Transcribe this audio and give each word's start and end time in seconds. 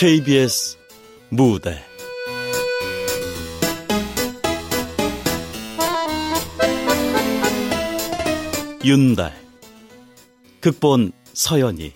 KBS 0.00 0.78
무대. 1.28 1.76
윤달 8.82 9.30
극본 10.62 11.12
서연이 11.34 11.92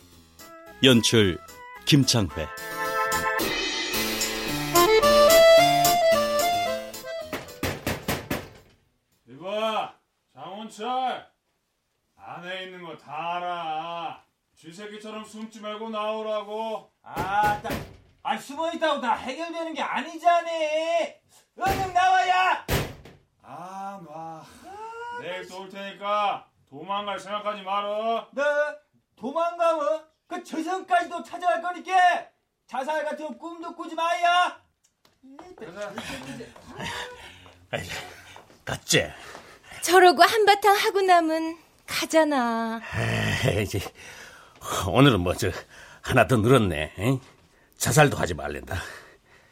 연출 0.83 1.39
김창회. 1.87 2.47
이봐 9.29 9.95
장원철. 10.35 11.27
안에 12.17 12.65
있는 12.65 12.83
거 12.83 12.97
다 12.97 13.37
알아. 13.37 14.25
쥐새끼처럼 14.55 15.25
숨지 15.25 15.61
말고 15.61 15.91
나오라고. 15.91 16.91
아, 17.03 17.61
딱, 17.61 17.73
아, 18.27 18.39
숨어 18.39 18.73
있다고 18.73 19.01
다 19.01 19.15
해결되는 19.15 19.75
게 19.75 19.83
아니잖아. 19.83 20.49
얼른 21.61 21.93
나와야. 21.93 22.67
아 23.43 24.01
놔 24.03 24.45
내일 25.21 25.47
또 25.47 25.61
올 25.61 25.69
테니까 25.69 26.49
도망갈 26.69 27.19
생각하지 27.21 27.63
말어 27.63 28.27
너 28.33 28.43
도망가면 29.17 30.07
그 30.27 30.43
저승까지도 30.43 31.23
찾아갈 31.23 31.61
거니까 31.63 31.93
자살 32.67 33.05
같은 33.05 33.39
꿈도 33.39 33.75
꾸지 33.77 33.95
마야. 33.95 34.59
갔지? 38.65 39.13
저러고 39.83 40.23
한바탕 40.23 40.75
하고 40.75 41.03
남은 41.03 41.59
가잖아. 41.87 42.81
에이, 43.47 43.67
오늘은 44.89 45.21
뭐 45.21 45.35
저 45.35 45.51
하나 46.03 46.27
더 46.27 46.37
늘었네. 46.39 46.95
응? 46.99 47.21
자살도 47.79 48.17
하지 48.17 48.35
말랜다. 48.35 48.77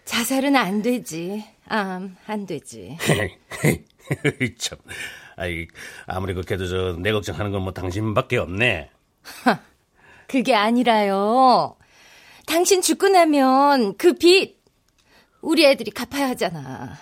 자살은 0.04 0.56
안 0.56 0.82
되지. 0.82 1.44
암, 1.68 2.16
안 2.26 2.46
되지. 2.46 2.96
참, 4.58 4.78
아이 5.36 5.66
아무리 6.06 6.34
그렇게도 6.34 6.66
저 6.68 6.96
내 6.98 7.12
걱정하는 7.12 7.50
건 7.52 7.62
뭐 7.62 7.72
당신밖에 7.72 8.36
없네. 8.38 8.90
그게 10.28 10.54
아니라요. 10.54 11.76
당신 12.46 12.82
죽고 12.82 13.08
나면 13.08 13.96
그 13.96 14.14
빚, 14.14 14.60
우리 15.40 15.64
애들이 15.64 15.90
갚아야 15.90 16.28
하잖아. 16.30 16.98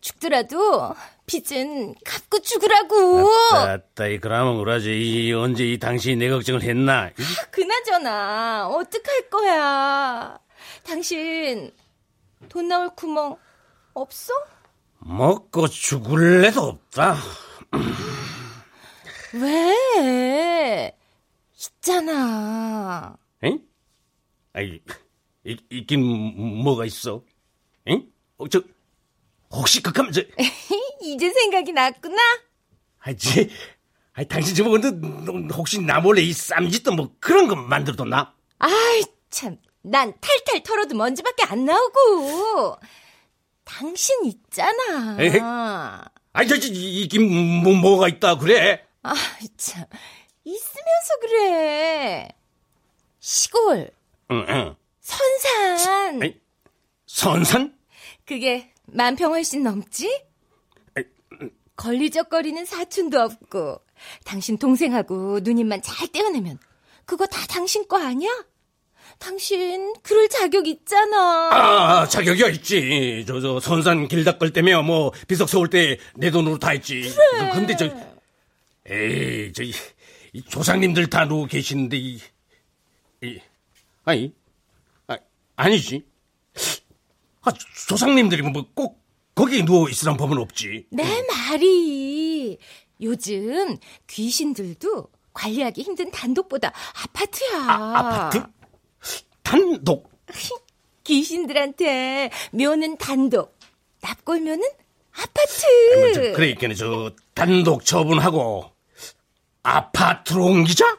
죽더라도 0.00 0.94
빚은 1.26 1.94
갚고 2.04 2.40
죽으라고. 2.40 3.28
아따, 3.52 4.06
이 4.08 4.18
그러면 4.18 4.58
그러지. 4.58 4.90
이 4.90 5.32
언제 5.32 5.64
이 5.64 5.78
당신이 5.78 6.16
내 6.16 6.28
걱정을 6.28 6.62
했나? 6.62 7.08
이, 7.08 7.12
그나저나, 7.50 8.68
어떡할 8.68 9.30
거야. 9.30 10.38
당신, 10.84 11.72
돈 12.48 12.68
나올 12.68 12.90
구멍 12.94 13.36
없어? 13.94 14.32
먹고 14.98 15.68
죽을래도 15.68 16.60
없다. 16.62 17.16
왜? 19.34 20.96
있잖아. 21.56 23.16
응? 23.44 23.58
아이, 24.52 24.80
이, 25.44 25.56
있긴 25.70 26.00
뭐가 26.62 26.84
있어? 26.84 27.22
응? 27.88 28.06
어, 28.38 28.48
저, 28.48 28.60
혹시 29.52 29.82
극하면 29.82 30.12
저, 30.12 30.22
이제 31.02 31.30
생각이 31.30 31.72
났구나? 31.72 32.20
아이지, 33.00 33.50
아이, 34.14 34.26
당신 34.26 34.54
너 35.24 35.54
혹시 35.54 35.80
나 35.80 36.00
몰래 36.00 36.22
이 36.22 36.32
쌈짓도 36.32 36.92
뭐 36.92 37.14
그런 37.20 37.48
거 37.48 37.56
만들어뒀나? 37.56 38.34
아이, 38.58 39.02
참. 39.30 39.58
난 39.84 40.14
탈탈 40.20 40.62
털어도 40.62 40.94
먼지밖에 40.94 41.42
안 41.44 41.64
나오고. 41.64 42.76
당신 43.64 44.14
있잖아. 44.26 45.16
아이, 46.32 46.46
저, 46.46 46.58
저, 46.58 46.68
이- 46.68 47.02
있긴 47.02 47.62
뭐, 47.62 47.74
뭐가 47.74 48.08
있다, 48.08 48.36
그래? 48.38 48.84
아, 49.02 49.12
참. 49.56 49.84
있으면서 50.44 51.14
그래. 51.20 52.28
시골, 53.18 53.90
응, 54.30 54.46
응. 54.48 54.76
선산. 55.00 56.20
선산? 57.06 57.76
그게 58.24 58.71
만 58.86 59.16
평 59.16 59.32
훨씬 59.32 59.62
넘지? 59.62 60.22
걸리적거리는 61.76 62.64
사촌도 62.64 63.18
없고 63.20 63.80
당신 64.24 64.58
동생하고 64.58 65.40
누님만 65.42 65.82
잘 65.82 66.06
떼어내면 66.08 66.58
그거 67.06 67.26
다 67.26 67.44
당신 67.48 67.88
거 67.88 67.98
아니야? 67.98 68.30
당신 69.18 69.92
그럴 70.02 70.28
자격 70.28 70.66
있잖아. 70.68 71.50
아, 71.52 72.08
자격이 72.08 72.56
있지. 72.56 73.24
저, 73.26 73.40
저, 73.40 73.60
선산 73.60 74.08
길 74.08 74.24
닦을 74.24 74.52
때며, 74.52 74.82
뭐, 74.82 75.12
비석 75.28 75.48
세울 75.48 75.68
때 75.68 75.98
내 76.16 76.30
돈으로 76.30 76.58
다 76.58 76.70
했지. 76.70 77.12
근데 77.52 77.76
저, 77.76 77.86
에이, 78.88 79.52
저, 79.52 79.62
이, 79.62 79.72
이 80.32 80.42
조상님들 80.42 81.08
다 81.08 81.26
누워 81.26 81.46
계시는데, 81.46 81.96
이, 81.98 82.20
이, 83.22 83.38
아니, 84.04 84.32
아, 85.06 85.18
아니지. 85.56 86.04
아, 87.44 87.52
조상님들이 87.88 88.42
뭐 88.42 88.64
꼭 88.74 89.02
거기에 89.34 89.64
누워 89.64 89.88
있으란 89.88 90.16
법은 90.16 90.38
없지. 90.38 90.86
내 90.90 91.22
말이 91.26 92.58
요즘 93.00 93.78
귀신들도 94.06 95.08
관리하기 95.32 95.82
힘든 95.82 96.10
단독보다 96.10 96.72
아파트야. 97.02 97.58
아, 97.58 97.98
아파트? 97.98 98.42
단독? 99.42 100.10
귀신들한테 101.04 102.30
묘는 102.52 102.98
단독, 102.98 103.58
납골묘는 104.02 104.62
아파트. 105.12 105.98
뭐, 105.98 106.12
저, 106.12 106.20
그래, 106.32 106.50
있겠네. 106.50 106.74
저, 106.74 107.10
단독 107.34 107.84
처분하고, 107.84 108.70
아파트로 109.62 110.44
옮기자? 110.44 110.98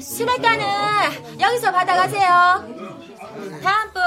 수맥가는 0.00 1.40
여기서 1.40 1.72
받아가세요. 1.72 2.64
다음 3.62 3.90
분. 3.92 4.02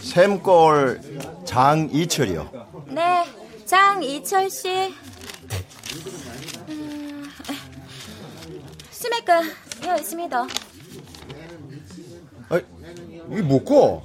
샘골 0.00 1.00
장이철이요. 1.44 2.50
네, 2.88 3.24
장이철 3.66 4.50
씨. 4.50 4.94
음, 6.68 7.30
수맥가 8.90 9.42
여기 9.86 10.00
있습니다. 10.00 10.46
아이, 12.50 12.60
이 13.30 13.42
뭐고? 13.42 14.02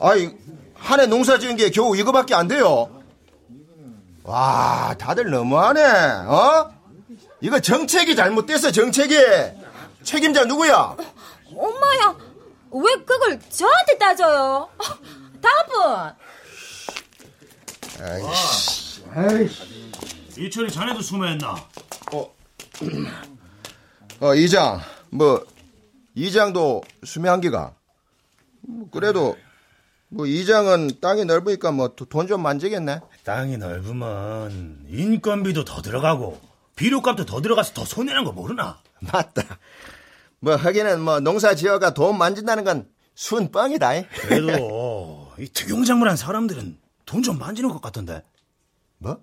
아이, 0.00 0.30
한해 0.74 1.06
농사 1.06 1.38
지은 1.38 1.56
게 1.56 1.70
겨우 1.70 1.96
이거밖에 1.96 2.34
안 2.34 2.48
돼요. 2.48 3.01
와, 4.24 4.94
다들 4.98 5.30
너무하네, 5.30 5.82
어? 5.82 6.72
이거 7.40 7.58
정책이 7.60 8.14
잘못됐어, 8.14 8.70
정책이. 8.70 9.16
책임자 10.04 10.44
누구야? 10.44 10.96
엄마야, 11.56 12.16
왜 12.72 12.94
그걸 13.04 13.38
저한테 13.50 13.98
따져요? 13.98 14.68
다음 15.40 15.66
분. 15.66 16.12
이철이 20.38 20.70
자네도 20.72 21.02
수모했나 21.02 21.54
어, 24.20 24.34
이장, 24.34 24.80
뭐, 25.10 25.44
이장도 26.14 26.82
수매한 27.04 27.40
기가. 27.40 27.74
뭐, 28.60 28.88
그래도, 28.90 29.36
뭐, 30.14 30.26
이장은 30.26 31.00
땅이 31.00 31.24
넓으니까 31.24 31.72
뭐, 31.72 31.94
돈 31.94 32.26
좀 32.26 32.42
만지겠네. 32.42 33.00
땅이 33.24 33.56
넓으면 33.56 34.84
인건비도 34.90 35.64
더 35.64 35.80
들어가고 35.80 36.38
비료값도 36.76 37.24
더 37.24 37.40
들어가서 37.40 37.72
더 37.72 37.84
손해난 37.84 38.24
거 38.24 38.32
모르나? 38.32 38.78
맞다. 39.00 39.42
뭐, 40.40 40.54
하기는 40.56 41.00
뭐, 41.00 41.20
농사 41.20 41.54
지어가 41.54 41.94
돈 41.94 42.18
만진다는 42.18 42.64
건 42.64 42.88
순뻥이다. 43.14 43.94
이. 43.96 44.06
그래도 44.12 45.32
이 45.38 45.48
특용작물한 45.48 46.16
사람들은 46.16 46.78
돈 47.06 47.22
좀 47.22 47.38
만지는 47.38 47.70
것 47.70 47.80
같던데. 47.82 48.22
뭐? 48.98 49.18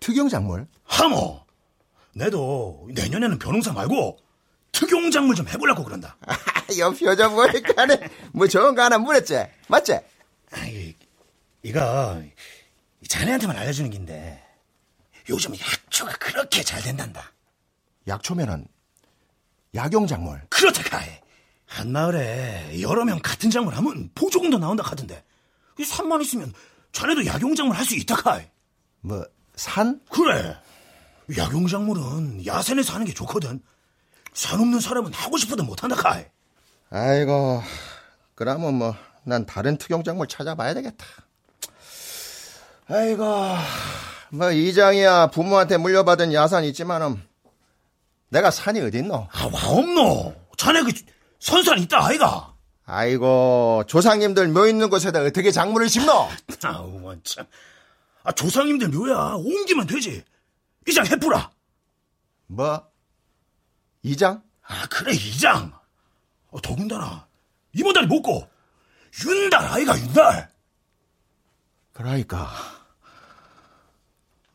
특용작물? 0.00 0.66
하모, 0.84 1.40
내도 2.14 2.86
내년에는 2.92 3.38
변호사 3.38 3.72
말고 3.72 4.18
특용 4.74 5.10
작물 5.10 5.34
좀 5.36 5.48
해보려고 5.48 5.84
그런다. 5.84 6.16
여 6.78 6.90
표정 6.90 7.34
보니까는 7.36 7.96
뭐 8.32 8.46
좋은 8.48 8.74
거 8.74 8.82
하나 8.82 8.98
물었지? 8.98 9.46
맞지? 9.68 9.98
아이, 10.52 10.94
이거 11.62 12.20
자네한테만 13.08 13.56
알려주는 13.56 13.90
긴데 13.90 14.42
요즘 15.30 15.54
약초가 15.56 16.16
그렇게 16.18 16.62
잘 16.62 16.82
된단다. 16.82 17.32
약초면은 18.08 18.66
약용 19.74 20.06
작물. 20.06 20.42
그렇다 20.50 20.82
카이. 20.82 21.08
한 21.66 21.90
마을에 21.92 22.80
여러 22.82 23.04
명 23.04 23.18
같은 23.22 23.50
작물 23.50 23.74
하면 23.74 24.10
보조금도 24.14 24.58
나온다 24.58 24.82
하던데. 24.84 25.24
이 25.78 25.84
산만 25.84 26.20
있으면 26.22 26.52
자네도 26.92 27.26
약용 27.26 27.54
작물 27.54 27.76
할 27.76 27.84
수 27.84 27.94
있다 27.96 28.16
카이. 28.16 28.44
뭐, 29.00 29.24
산? 29.56 30.00
그래. 30.10 30.56
약용 31.38 31.66
작물은 31.66 32.44
야산에 32.46 32.82
사는 32.82 33.04
게 33.06 33.12
좋거든. 33.14 33.62
산 34.34 34.60
없는 34.60 34.80
사람은 34.80 35.12
하고 35.14 35.38
싶어도 35.38 35.62
못한다 35.62 35.94
카이. 35.96 36.24
아이고, 36.90 37.62
그러면 38.34 38.74
뭐, 38.74 38.94
난 39.24 39.46
다른 39.46 39.78
특용 39.78 40.04
작물 40.04 40.26
찾아봐야 40.26 40.74
되겠다. 40.74 41.06
아이고, 42.88 43.24
뭐, 44.30 44.50
이장이야 44.50 45.28
부모한테 45.28 45.76
물려받은 45.78 46.32
야산 46.34 46.64
있지만은, 46.64 47.22
내가 48.28 48.50
산이 48.50 48.80
어딨노? 48.80 49.28
아, 49.30 49.50
와 49.52 49.68
없노. 49.70 50.34
자네 50.56 50.82
그 50.82 50.92
선산 51.38 51.78
있다 51.78 52.04
아이가. 52.06 52.54
아이고, 52.86 53.84
조상님들 53.86 54.48
묘 54.48 54.66
있는 54.66 54.90
곳에다 54.90 55.20
어떻게 55.22 55.50
작물을 55.52 55.88
심노? 55.88 56.28
아우 56.64 57.00
원 57.02 57.20
참. 57.24 57.46
아 58.24 58.32
조상님들 58.32 58.88
묘야 58.88 59.34
옮기면 59.36 59.86
되지. 59.86 60.24
이장 60.86 61.06
해뿌라. 61.06 61.50
뭐? 62.46 62.82
이장? 64.04 64.42
아 64.62 64.86
그래 64.90 65.12
이장. 65.12 65.72
어, 66.50 66.60
더군다나 66.60 67.26
이번 67.72 67.94
달이 67.94 68.06
못고 68.06 68.46
윤달 69.26 69.64
아이가 69.64 69.98
윤달. 69.98 70.52
그러니까, 71.92 72.50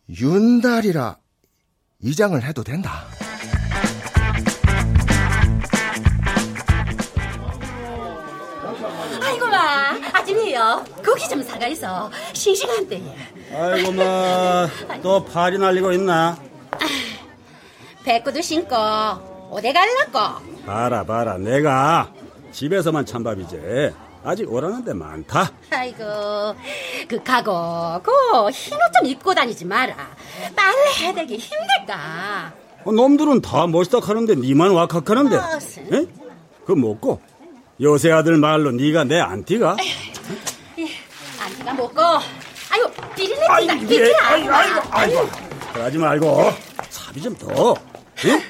윤달이라 0.09 1.17
이장을 2.01 2.41
해도 2.43 2.63
된다. 2.63 3.05
아이고 9.21 9.47
마 9.47 9.91
아침이에요 10.13 10.85
고기 11.05 11.27
좀 11.29 11.41
사가 11.43 11.67
있어 11.67 12.11
싱싱한데 12.33 13.49
아이고 13.53 13.91
뭐또 13.91 15.25
파리 15.25 15.57
날리고 15.57 15.91
있나? 15.93 16.37
배꼽도 18.03 18.41
신고 18.41 18.75
어디 19.49 19.73
갈라고 19.73 20.41
봐라 20.65 21.03
봐라 21.03 21.37
내가 21.37 22.11
집에서만 22.51 23.05
찬밥이지 23.05 23.93
아직 24.23 24.51
오라는 24.51 24.83
데 24.83 24.93
많다 24.93 25.51
아이고 25.71 26.03
그 27.07 27.23
가고 27.23 28.01
그 28.03 28.11
흰옷 28.51 28.81
좀 28.99 29.05
입고 29.09 29.33
다니지 29.33 29.65
마라 29.65 29.95
빨래 30.55 30.91
해야 30.99 31.13
되기 31.13 31.37
힘들까 31.37 32.53
어, 32.85 32.91
놈들은 32.91 33.41
다 33.41 33.67
멋있다 33.67 33.99
하는데 34.01 34.35
니만 34.35 34.71
왁학하는데 34.71 35.35
아, 35.37 35.59
쎄. 35.59 35.81
에? 35.91 36.05
그 36.65 36.71
뭐고 36.73 37.21
요새 37.81 38.11
아들 38.11 38.37
말로 38.37 38.71
네가 38.71 39.05
내 39.05 39.19
안티가? 39.19 39.77
안티가 41.41 41.73
먹고 41.73 42.01
아이고 42.71 42.91
비린내 43.15 43.79
비키라 43.79 44.07
예, 44.07 44.13
아이고, 44.21 44.53
아이고, 44.53 44.81
아이고. 44.91 45.29
그러지 45.73 45.97
말고 45.97 46.51
사비 46.89 47.21
좀 47.21 47.35
더. 47.35 47.75
응? 48.25 48.41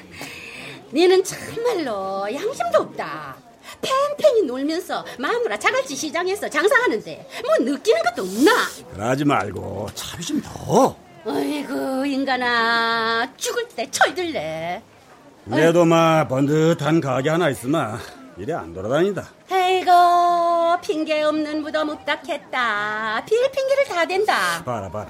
니는 0.92 1.22
참말로 1.24 2.26
양심도 2.32 2.78
없다 2.80 3.36
팽팽히 3.80 4.42
놀면서 4.42 5.04
마누라 5.18 5.58
자갈치 5.58 5.94
시장에서 5.94 6.48
장사하는데 6.48 7.28
뭐 7.46 7.56
느끼는 7.72 8.02
것도 8.02 8.22
없나 8.22 8.52
그러지 8.92 9.24
말고 9.24 9.88
차비 9.94 10.24
좀 10.24 10.40
더. 10.42 10.96
어이구 11.24 12.06
인간아 12.06 13.30
죽을 13.36 13.68
때 13.68 13.88
철들래 13.90 14.82
그래도 15.48 15.84
막 15.84 16.26
번듯한 16.28 17.00
가게 17.00 17.28
하나 17.30 17.48
있으면 17.50 17.98
이래 18.38 18.54
안 18.54 18.72
돌아다닌다. 18.72 19.28
아이고 19.50 19.90
핑계 20.82 21.22
없는 21.22 21.62
무덤 21.62 21.90
없다했다 21.90 23.24
빌 23.26 23.50
핑계를 23.50 23.84
다 23.84 24.06
댄다 24.06 24.64
봐라 24.64 24.90
봐라. 24.90 25.08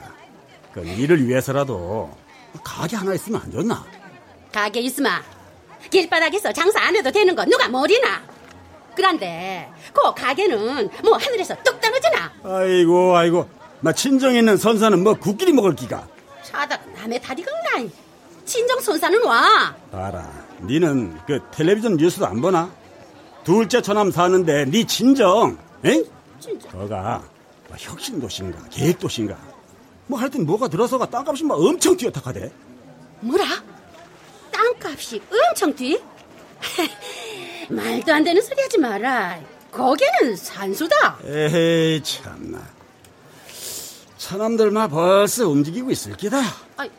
그 0.72 0.80
일을 0.84 1.26
위해서라도 1.26 2.10
가게 2.64 2.96
하나 2.96 3.14
있으면 3.14 3.40
안 3.42 3.50
좋나? 3.52 3.84
가게 4.52 4.80
있으마 4.80 5.22
길바닥에서 5.90 6.52
장사 6.52 6.80
안 6.80 6.96
해도 6.96 7.10
되는 7.10 7.34
거 7.34 7.44
누가 7.44 7.68
모르나 7.68 8.22
그런데 8.94 9.68
그 9.92 10.14
가게는 10.14 10.88
뭐 11.04 11.16
하늘에서 11.16 11.54
뚝 11.62 11.80
떨어지나 11.80 12.32
아이고 12.44 13.16
아이고. 13.16 13.48
나 13.80 13.92
친정 13.92 14.34
있는 14.34 14.56
선사는 14.56 15.02
뭐 15.02 15.14
국끼리 15.14 15.52
먹을 15.52 15.74
기가. 15.74 16.06
자다가 16.42 16.82
남의 16.96 17.20
다리 17.22 17.42
긁나 17.42 17.88
친정 18.44 18.78
손사는 18.80 19.22
와 19.24 19.74
봐라. 19.90 20.28
니는 20.62 21.18
그 21.26 21.40
텔레비전 21.52 21.96
뉴스도 21.96 22.26
안 22.26 22.40
보나? 22.42 22.70
둘째 23.44 23.80
처남 23.80 24.10
사는데 24.10 24.66
니 24.66 24.84
친정, 24.84 25.56
에? 25.84 26.02
진짜 26.38 26.68
너가 26.72 27.22
뭐 27.68 27.76
혁신도시인가 27.78 28.68
계획도시인가 28.70 29.36
뭐 30.06 30.18
하여튼 30.18 30.44
뭐가 30.44 30.68
들어서가 30.68 31.06
땅값이 31.06 31.44
막 31.44 31.54
엄청 31.54 31.96
하대 32.24 32.52
뭐라? 33.20 33.44
땅값이 34.80 35.20
엄청 35.30 35.74
뛰? 35.74 36.00
말도 37.68 38.12
안 38.12 38.24
되는 38.24 38.40
소리 38.42 38.60
하지 38.60 38.78
마라. 38.78 39.38
거기는 39.70 40.34
산수다. 40.36 41.18
에헤이 41.24 42.02
참나. 42.02 42.60
처남들만 44.18 44.90
벌써 44.90 45.48
움직이고 45.48 45.90
있을 45.90 46.16
기다. 46.16 46.40
아이, 46.76 46.90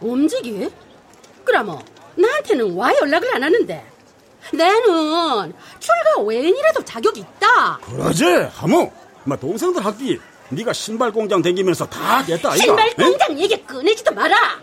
움직이? 0.00 0.68
그라뭐 1.44 1.82
나한테는 2.16 2.74
와 2.74 2.92
연락을 3.00 3.34
안 3.34 3.42
하는데. 3.42 3.86
나는 4.52 5.52
출가 5.80 6.20
외인이라도 6.24 6.84
자격이 6.84 7.20
있다. 7.20 7.78
그러지 7.78 8.24
하모. 8.52 8.92
마 9.24 9.36
동생들 9.36 9.84
학기 9.84 10.18
네가 10.50 10.72
신발 10.72 11.12
공장 11.12 11.40
댕기면서 11.40 11.86
다 11.86 12.22
됐다 12.24 12.50
아이가. 12.50 12.56
신발 12.64 12.88
에? 12.88 12.92
공장 12.94 13.38
얘기 13.38 13.64
꺼내지도 13.64 14.12
마라 14.12 14.60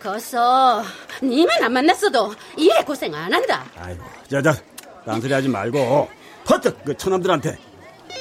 거서 0.00 0.82
니만 1.22 1.62
안 1.62 1.72
만났어도 1.72 2.34
이래 2.56 2.82
고생 2.84 3.14
안 3.14 3.32
한다. 3.32 3.64
아이고 3.76 4.02
자자 4.30 4.54
딴소리 5.04 5.32
하지 5.32 5.48
말고 5.48 6.08
퍼뜩 6.44 6.84
그 6.84 6.96
처남들한테 6.96 7.58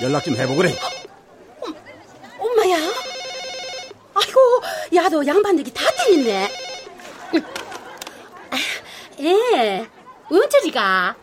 연락 0.02 0.24
좀 0.24 0.36
해보그래. 0.36 0.76
엄마야? 2.40 2.78
아이고 4.14 4.62
야도 4.96 5.26
양반들이 5.26 5.72
다 5.74 5.84
틀렸네. 5.92 6.50
아, 8.52 8.58
예 9.20 9.88
은철이가. 10.32 11.16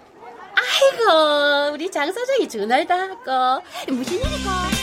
아이고 0.56 1.72
우리 1.74 1.90
장 1.90 2.10
사장이 2.12 2.48
전화를 2.48 2.86
다 2.86 2.94
하고. 2.96 3.62
무슨 3.88 4.14
일이고 4.14 4.73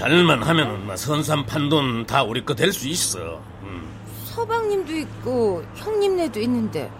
잘만 0.00 0.42
하면은 0.42 0.86
막 0.86 0.98
선산 0.98 1.46
판돈 1.46 2.04
다 2.04 2.22
우리 2.22 2.44
거 2.44 2.52
될 2.54 2.70
수 2.70 2.86
있어. 2.86 3.40
음. 3.62 3.88
서방님도 4.26 4.94
있고 4.94 5.64
형님네도 5.74 6.38
있는데 6.40 6.90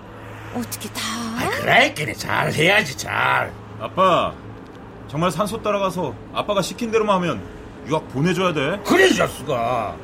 어떻게 0.55 0.89
다? 0.89 1.01
아, 1.37 1.51
그래 1.61 1.93
그래 1.95 2.15
잘 2.15 2.51
해야지 2.51 2.97
잘. 2.97 3.53
아빠, 3.79 4.33
정말 5.09 5.31
산소 5.31 5.61
따라가서 5.63 6.15
아빠가 6.33 6.63
시킨 6.63 6.91
대로만 6.91 7.17
하면 7.17 7.43
유학 7.87 8.09
보내줘야 8.09 8.55
돼. 8.55 8.81
그래 8.87 9.11
자수가 9.13 9.95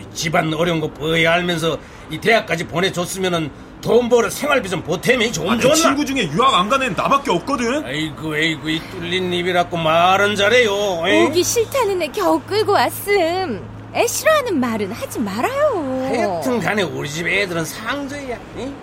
이 0.00 0.04
집안 0.12 0.52
어려운 0.54 0.80
거 0.80 0.88
뻔히 0.92 1.24
알면서 1.24 1.78
이 2.10 2.18
대학까지 2.18 2.66
보내줬으면은 2.66 3.48
돈 3.84 4.08
벌어 4.08 4.30
생활비 4.30 4.70
좀 4.70 4.82
보태면 4.82 5.30
좀 5.30 5.46
아, 5.50 5.56
내 5.56 5.60
좋나? 5.60 5.74
친구 5.74 6.06
중에 6.06 6.30
유학 6.32 6.54
안간 6.54 6.82
애는 6.82 6.96
나밖에 6.96 7.30
없거든. 7.30 7.84
아이고 7.84 8.32
아이고 8.32 8.70
이 8.70 8.80
뚫린 8.90 9.30
입이라고 9.30 9.76
말은 9.76 10.36
잘해요. 10.36 11.02
에이? 11.06 11.26
오기 11.26 11.44
싫다는 11.44 12.00
애 12.00 12.08
겨우 12.08 12.40
끌고 12.40 12.72
왔음. 12.72 13.62
애 13.94 14.06
싫어하는 14.06 14.58
말은 14.58 14.90
하지 14.90 15.20
말아요. 15.20 16.06
하여튼 16.08 16.60
간에 16.60 16.82
우리 16.82 17.10
집 17.10 17.26
애들은 17.26 17.62
상저야. 17.66 18.38
응? 18.56 18.74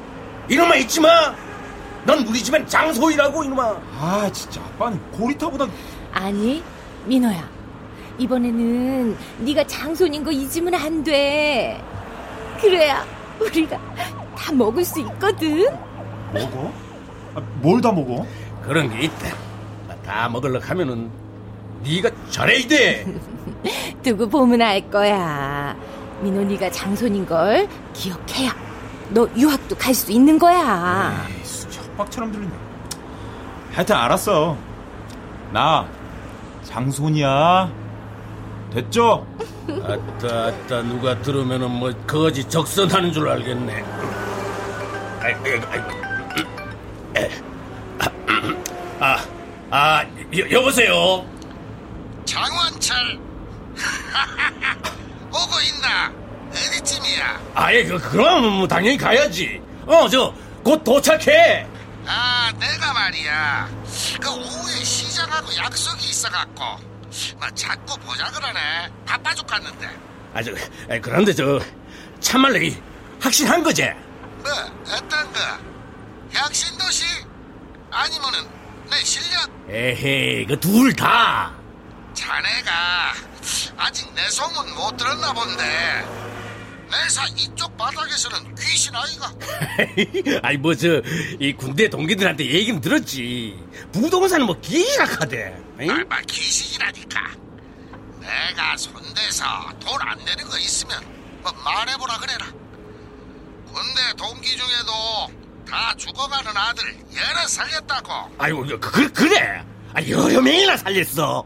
이놈아 0.48 0.75
잊지 0.75 1.01
마. 1.01 1.34
넌 2.03 2.20
우리 2.27 2.38
집엔 2.43 2.67
장소이라고 2.67 3.43
이놈아. 3.43 3.81
아, 4.00 4.29
진짜 4.31 4.62
아빠는 4.62 5.01
고리타보다 5.13 5.67
아니 6.12 6.63
민호야 7.05 7.50
이번에는 8.20 9.17
네가 9.39 9.65
장손인 9.65 10.24
거 10.24 10.31
잊으면 10.31 10.75
안 10.75 11.03
돼. 11.03 11.84
그래야 12.62 13.03
우리가 13.39 13.79
다 14.51 14.58
먹을 14.58 14.84
수 14.84 15.00
있거든. 15.00 15.65
먹어? 16.34 16.72
아, 17.36 17.41
뭘다 17.62 17.91
먹어? 17.91 18.25
그런 18.62 18.89
게 18.89 19.05
있다. 19.05 19.29
다 20.05 20.27
먹으려고 20.27 20.65
하면은 20.65 21.10
네가 21.84 22.10
잘해야 22.29 22.67
돼. 22.67 23.15
두고 24.03 24.27
보면 24.27 24.62
알 24.62 24.81
거야. 24.91 25.75
민호 26.22 26.43
네가 26.43 26.70
장손인 26.70 27.25
걸 27.25 27.67
기억해야 27.93 28.51
너 29.10 29.27
유학도 29.38 29.75
갈 29.77 29.93
수 29.96 30.12
있는 30.12 30.38
거야. 30.38 31.25
에이씨, 31.39 31.67
협박처럼 31.72 32.31
들리네. 32.31 32.51
하여튼 33.74 33.96
알았어. 33.96 34.58
나 35.53 35.88
장손이야. 36.63 37.72
됐죠? 38.74 39.25
아따 39.67 40.27
아따 40.48 40.81
누가 40.84 41.20
들으면은 41.22 41.72
뭐 41.72 41.91
거지 42.05 42.43
적선하는 42.48 43.12
줄 43.13 43.29
알겠네. 43.29 43.84
아이, 45.21 45.33
아이, 45.33 45.81
아이. 47.15 47.31
아, 48.99 49.25
아, 49.69 50.05
여, 50.37 50.51
여보세요. 50.51 51.25
장원철 52.25 53.19
오고 55.29 55.61
있나 55.61 56.11
어디쯤이야 56.49 57.39
아예 57.55 57.83
그 57.83 57.97
그럼 57.99 58.45
뭐 58.59 58.67
당연히 58.67 58.97
가야지. 58.97 59.61
어, 59.85 60.07
저 60.07 60.33
곧 60.63 60.83
도착해. 60.83 61.65
아 62.05 62.51
내가 62.59 62.93
말이야 62.93 63.67
그 64.21 64.29
오후에 64.29 64.83
시장하고 64.83 65.47
약속이 65.57 66.03
있어갖고 66.09 66.63
뭐 67.39 67.49
자꾸 67.55 67.97
보자 67.99 68.25
그러네 68.31 68.59
바빠 69.05 69.33
죽겠는데 69.33 69.87
아, 70.33 70.41
저, 70.43 70.51
아, 70.51 70.99
그런데 71.01 71.33
저 71.33 71.59
참말로 72.19 72.57
이 72.57 72.75
확신한 73.19 73.63
거지? 73.63 73.89
뭐 74.43 74.51
어떤 74.95 75.33
거. 75.33 75.39
혁신도시? 76.31 77.05
아니면은 77.91 78.39
내 78.89 78.98
실력? 79.03 79.50
에헤이, 79.69 80.45
그 80.45 80.60
둘 80.60 80.93
다. 80.95 81.53
자네가 82.13 83.13
아직 83.77 84.13
내 84.13 84.29
소문 84.29 84.74
못 84.75 84.95
들었나 84.98 85.33
본데. 85.33 86.05
내사 86.91 87.25
이쪽 87.38 87.75
바닥에서는 87.77 88.53
귀신 88.55 88.93
아이가? 88.93 89.31
아니 90.43 90.57
뭐 90.57 90.74
저 90.75 91.01
이 91.39 91.53
군대 91.57 91.89
동기들한테 91.89 92.45
얘기는 92.45 92.79
들었지. 92.81 93.57
부동산은 93.93 94.45
뭐 94.45 94.60
기락하대. 94.60 95.55
말마 95.77 96.21
귀신이라니까. 96.21 97.21
내가 98.19 98.77
손대서 98.77 99.45
돈 99.79 100.01
안 100.01 100.17
내는 100.25 100.48
거 100.50 100.57
있으면 100.60 101.01
뭐 101.41 101.51
말해보라 101.63 102.17
그래라 102.19 102.45
군대 103.73 104.13
동기 104.17 104.49
중에도 104.57 105.31
다 105.69 105.93
죽어가는 105.97 106.51
아들 106.55 106.83
여러 107.15 107.47
살렸다고 107.47 108.35
아이고 108.37 108.65
그, 108.65 108.79
그 108.79 109.11
그래. 109.13 109.63
아 109.93 110.01
여러 110.07 110.41
명이나 110.41 110.77
살렸어. 110.77 111.43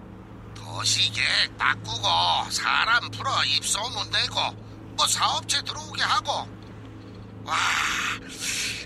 도시계획 0.56 1.58
바꾸고 1.58 2.08
사람 2.52 3.10
풀어 3.12 3.32
입소문 3.58 4.10
내고 4.12 4.40
뭐 4.96 5.08
사업체 5.08 5.62
들어오게 5.64 6.02
하고 6.04 6.48
와 7.44 7.56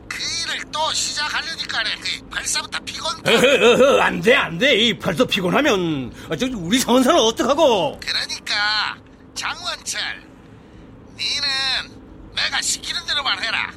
그 0.10 0.18
일을 0.24 0.66
또 0.72 0.92
시작하려니까네 0.92 1.96
그 1.98 2.30
벌써부터 2.30 2.80
피곤 2.80 3.26
어허, 3.28 4.02
안돼 4.02 4.36
안돼. 4.36 4.76
이 4.76 4.98
벌써 5.00 5.24
피곤하면 5.24 6.14
아, 6.30 6.36
저 6.36 6.48
우리 6.52 6.78
선사는 6.80 7.18
어떡하고? 7.20 8.00
그러니까 8.02 8.98
장원철 9.36 10.02
니는 11.18 11.99
내가 12.44 12.62
시키는 12.62 13.06
대로만 13.06 13.42
해라. 13.44 13.72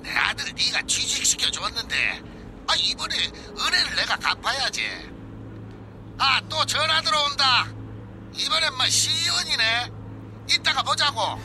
내 0.00 0.10
아들 0.10 0.52
네가 0.52 0.82
취직시켜 0.86 1.50
줬는데 1.50 2.22
아 2.66 2.74
이번에 2.76 3.14
은혜를 3.16 3.96
내가 3.96 4.16
갚아야지. 4.16 4.82
아 6.18 6.40
또 6.48 6.64
전화 6.66 7.00
들어온다. 7.00 7.66
이번엔 8.34 8.74
뭐 8.76 8.86
시의원이네. 8.86 9.92
이따가 10.50 10.82
보자고. 10.82 11.38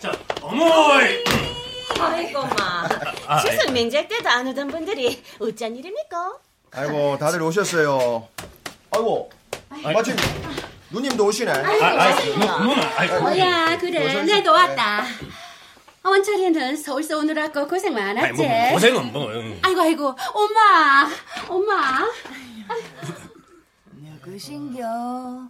자 0.00 0.12
어머이. 0.40 1.24
아이고 1.98 2.42
마. 2.42 2.88
아, 3.26 3.40
추석 3.40 3.72
명절 3.72 4.08
때도 4.08 4.28
안 4.28 4.46
오던 4.48 4.68
분들이 4.68 5.22
어쩐 5.38 5.76
일입니까? 5.76 6.32
아이고 6.72 7.18
다들 7.18 7.42
오셨어요. 7.42 8.28
아이고 8.92 9.30
마침 9.94 10.16
누님도 10.90 11.24
오시네. 11.26 11.52
아이고, 11.52 11.84
아, 11.84 12.14
누- 12.24 12.64
누나, 12.68 12.92
아이고. 12.98 13.14
어야 13.26 13.78
그래 13.78 14.08
어서 14.08 14.22
내도 14.24 14.50
왔다 14.52 15.04
원철이는 16.02 16.76
서울서 16.76 17.18
오느라고 17.18 17.68
고생 17.68 17.94
많았지 17.94 18.26
아니 18.26 18.36
뭐 18.36 18.72
고생은 18.72 19.12
뭐. 19.12 19.30
응. 19.32 19.58
아이고 19.62 19.80
아이고 19.80 20.16
엄마 20.34 21.08
엄마 21.48 22.08
누구신겨? 23.92 25.48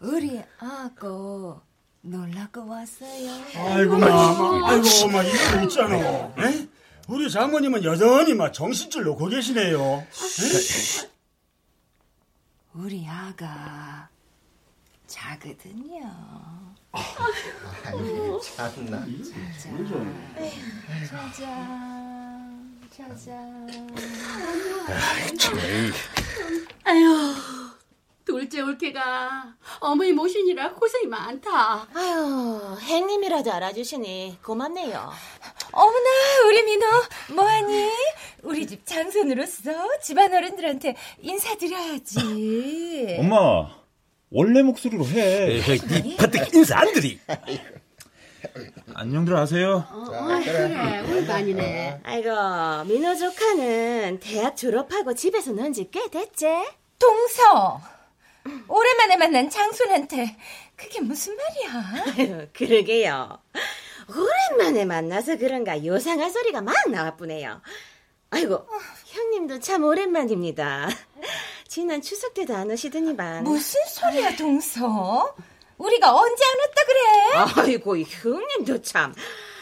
우리 0.00 0.40
아고 0.60 1.60
놀라고 2.02 2.68
왔어요. 2.68 3.32
아이고, 3.56 3.96
마, 3.98 4.06
아이고, 4.70 5.08
마, 5.10 5.22
이거 5.24 5.62
있잖아. 5.64 5.96
에? 5.96 6.68
우리 7.08 7.28
장모님은 7.28 7.82
여전히 7.82 8.34
막 8.34 8.52
정신줄 8.52 9.02
놓고 9.02 9.26
계시네요. 9.26 9.80
에? 10.06 11.08
우리 12.78 13.04
아가 13.08 14.08
자거든요. 15.08 16.14
아이고 17.84 18.40
참나. 18.40 19.04
짜잔, 21.10 22.78
짜잔. 22.88 23.68
아유 26.84 27.34
둘째 28.28 28.60
올케가 28.60 29.54
어머니 29.80 30.12
모시느라 30.12 30.74
고생이 30.74 31.06
많다 31.06 31.88
아유 31.94 32.76
행님이라도 32.82 33.50
알아주시니 33.50 34.38
고맙네요 34.44 35.10
어머나, 35.72 36.08
우리 36.46 36.62
민호, 36.62 36.86
뭐하니? 37.34 37.90
우리 38.42 38.66
집 38.66 38.84
장손으로서 38.86 39.70
집안 40.02 40.32
어른들한테 40.34 40.96
인사드려야지. 41.20 43.16
엄마, 43.20 43.68
원래 44.30 44.62
목소리로 44.62 45.06
해. 45.06 45.58
이 45.58 46.16
파트 46.16 46.38
인사 46.56 46.78
안 46.80 46.92
드리. 46.94 47.20
안녕들 48.94 49.36
하세요. 49.36 49.84
어, 49.90 50.04
그래 50.42 51.00
오랜만이네 51.00 52.00
아이고 52.02 52.84
민호 52.88 53.14
조카는 53.16 54.20
대학 54.20 54.56
졸업하고 54.56 55.14
집에서 55.14 55.52
논 55.52 55.72
지 55.74 55.90
꽤 55.90 56.08
됐지? 56.08 56.46
동서, 56.98 57.80
오랜만에 58.68 59.16
만난 59.16 59.50
장손한테 59.50 60.36
그게 60.76 61.00
무슨 61.00 61.36
말이야? 61.36 62.04
아유, 62.06 62.46
그러게요. 62.54 63.38
오랜만에 64.08 64.84
만나서 64.84 65.36
그런가 65.36 65.84
요상한 65.84 66.30
소리가 66.30 66.60
막 66.62 66.74
나와쁘네요. 66.90 67.60
아이고, 68.30 68.66
형님도 69.06 69.60
참 69.60 69.84
오랜만입니다. 69.84 70.88
지난 71.66 72.00
추석 72.02 72.34
때도 72.34 72.54
안 72.54 72.70
오시더니만. 72.70 73.44
무슨 73.44 73.80
소리야, 73.88 74.36
동서? 74.36 75.34
우리가 75.78 76.14
언제 76.14 76.44
안 76.44 76.58
왔다 76.60 77.52
그래? 77.54 77.62
아이고, 77.72 77.98
형님도 77.98 78.82
참. 78.82 79.14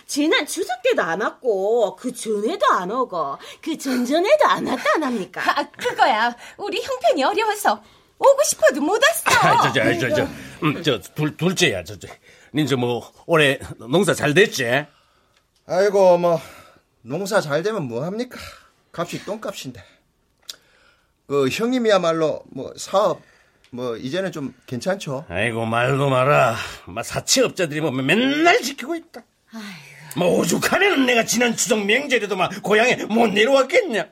지난 0.06 0.46
추석 0.46 0.82
때도 0.82 1.02
안 1.02 1.20
왔고, 1.20 1.96
그 1.96 2.12
전에도 2.12 2.66
안 2.70 2.90
오고, 2.90 3.38
그 3.60 3.76
전전에도 3.76 4.46
안 4.46 4.66
왔다 4.66 4.82
안 4.94 5.02
합니까? 5.04 5.42
아, 5.44 5.68
그거야. 5.70 6.34
우리 6.56 6.80
형편이 6.80 7.24
어려워서 7.24 7.82
오고 8.18 8.42
싶어도 8.44 8.80
못 8.80 9.00
왔어. 9.02 9.46
아, 9.46 9.62
저, 9.62 9.72
저, 9.72 9.98
저, 9.98 10.14
저, 10.14 10.28
음, 10.62 10.82
저, 10.82 11.00
둘, 11.00 11.36
둘째야, 11.36 11.84
저, 11.84 11.98
저. 11.98 12.08
닌저 12.54 12.76
뭐, 12.76 13.12
올해 13.26 13.58
농사 13.76 14.14
잘 14.14 14.32
됐지? 14.32 14.86
아이고 15.66 16.16
뭐 16.16 16.40
농사 17.02 17.40
잘 17.40 17.62
되면 17.62 17.82
뭐 17.82 18.04
합니까? 18.04 18.38
값이 18.92 19.24
똥값인데. 19.24 19.82
그 21.26 21.48
형님이야말로 21.48 22.42
뭐 22.46 22.72
사업 22.76 23.20
뭐 23.70 23.96
이제는 23.96 24.32
좀 24.32 24.54
괜찮죠? 24.66 25.26
아이고, 25.28 25.66
말도 25.66 26.08
마라. 26.08 26.56
막 26.86 27.04
사채업자들이 27.04 27.80
뭐 27.80 27.90
맨날 27.90 28.62
지키고 28.62 28.94
있다. 28.94 29.22
뭐 30.16 30.38
오죽하면 30.38 31.04
내가 31.04 31.24
지난 31.24 31.54
추석 31.56 31.84
명절에도 31.84 32.36
막 32.36 32.50
고향에 32.62 33.04
못 33.04 33.26
내려왔겠냐? 33.28 34.08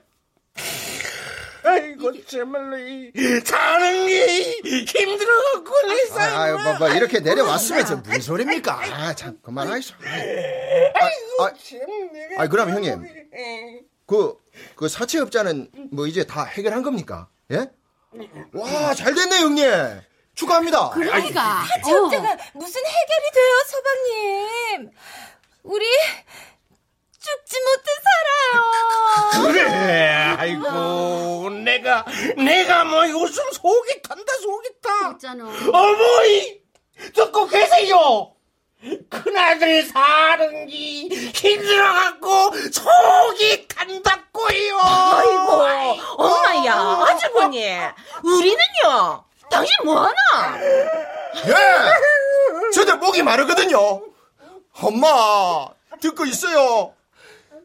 아이고, 1.65 2.25
정말로 2.27 2.79
이 2.79 3.11
사는 3.45 4.07
게 4.07 4.53
힘들어갖고 4.85 5.89
내 5.89 6.07
삶. 6.07 6.37
아유 6.39 6.59
뭐, 6.59 6.79
뭐 6.79 6.89
이렇게 6.91 7.21
내려왔으면 7.21 7.87
저 7.87 7.97
무슨 7.97 8.21
소리입니까? 8.21 8.81
아 8.93 9.15
참 9.15 9.39
그만하시오. 9.43 9.97
아, 11.41 11.45
아, 11.47 11.53
아 12.39 12.47
그럼 12.49 12.71
형님 12.71 13.03
그, 14.07 14.37
그 14.77 14.89
사채업자는 14.89 15.71
뭐 15.93 16.07
이제 16.07 16.25
다 16.25 16.45
해결한 16.45 16.83
겁니까? 16.83 17.29
예? 17.51 17.71
와, 18.53 18.95
잘 18.95 19.15
됐네, 19.15 19.39
형님. 19.39 20.01
축하합니다. 20.35 20.91
그러니까 20.91 21.65
사채업자가 21.65 22.37
무슨 22.53 22.83
해결이 22.85 23.31
돼요, 23.33 23.65
서방님? 23.67 24.91
우리 25.63 25.85
죽지 27.25 27.57
못해 27.61 27.91
살아요. 28.05 29.53
그래, 29.53 30.37
아이고, 30.39 31.51
내가, 31.65 32.05
내가 32.37 32.85
뭐 32.85 33.09
요즘 33.09 33.43
속이 33.53 34.03
탄다, 34.03 34.33
속이 34.43 34.69
타. 34.83 35.11
있잖아 35.13 35.45
어머니, 35.45 36.61
듣고 37.15 37.47
계세요? 37.47 38.33
큰아들 39.09 39.85
사는 39.85 40.67
게 40.67 40.75
힘들어갖고 41.35 42.53
속이 42.71 43.69
탄다고요. 43.69 44.79
아이고, 44.79 45.53
엄마야, 46.19 46.75
아주버니. 47.09 47.67
우리는요, 48.23 49.25
당신 49.51 49.75
뭐하나? 49.85 50.15
예! 51.47 52.71
저도 52.75 52.99
목이 52.99 53.23
마르거든요. 53.23 54.03
엄마, 54.83 55.69
듣고 56.01 56.27
있어요. 56.27 56.94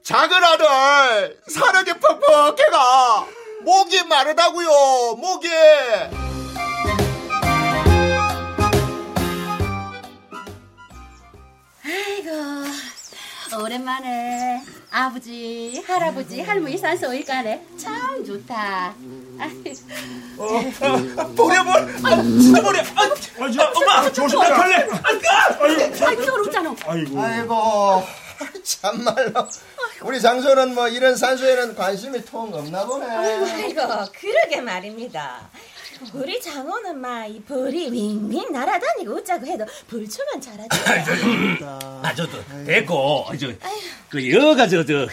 작은 0.10 0.44
아들, 0.44 1.40
사르게 1.48 1.94
퍽퍽해가. 2.00 3.28
목이 3.62 4.04
마르다고요, 4.06 5.16
목이. 5.18 5.48
아이고, 11.86 13.62
오랜만에 13.64 14.64
아버지, 14.90 15.84
할아버지, 15.86 16.42
할머니 16.42 16.76
산소 16.76 17.10
오일까네. 17.10 17.68
참 17.78 18.26
좋다. 18.26 18.96
버려볼. 21.38 21.96
아, 22.04 22.16
진짜 22.24 22.64
버려. 22.64 22.80
아, 22.80 23.04
아, 23.04 23.72
엄마, 23.76 24.12
조심해. 24.12 24.50
갈래. 24.50 24.76
안 25.04 25.22
가. 25.22 26.08
아이고, 26.08 26.24
서럽잖아. 26.24 26.76
아이고. 26.88 27.22
아이고, 27.22 28.04
참말로. 28.64 29.48
우리 30.04 30.22
장소는 30.22 30.74
뭐 30.74 30.88
이런 30.88 31.16
산소에는 31.16 31.76
관심이 31.76 32.24
통 32.24 32.54
없나 32.54 32.86
보네. 32.86 33.06
아이고, 33.06 33.82
그러게 34.20 34.62
말입니다. 34.62 35.50
우리 36.14 36.40
장호는 36.42 36.98
막이 37.00 37.44
벌이 37.44 37.92
윙윙 37.92 38.52
날아다니고 38.54 39.14
웃자고 39.16 39.46
해도 39.46 39.66
불초만 39.88 40.40
잘하지. 40.40 40.70
아, 42.02 42.16
저도 42.16 42.38
됐고, 42.66 43.26
저, 43.40 43.48
그 44.10 44.32
여가 44.32 44.68
저, 44.68 44.86
저, 44.86 45.06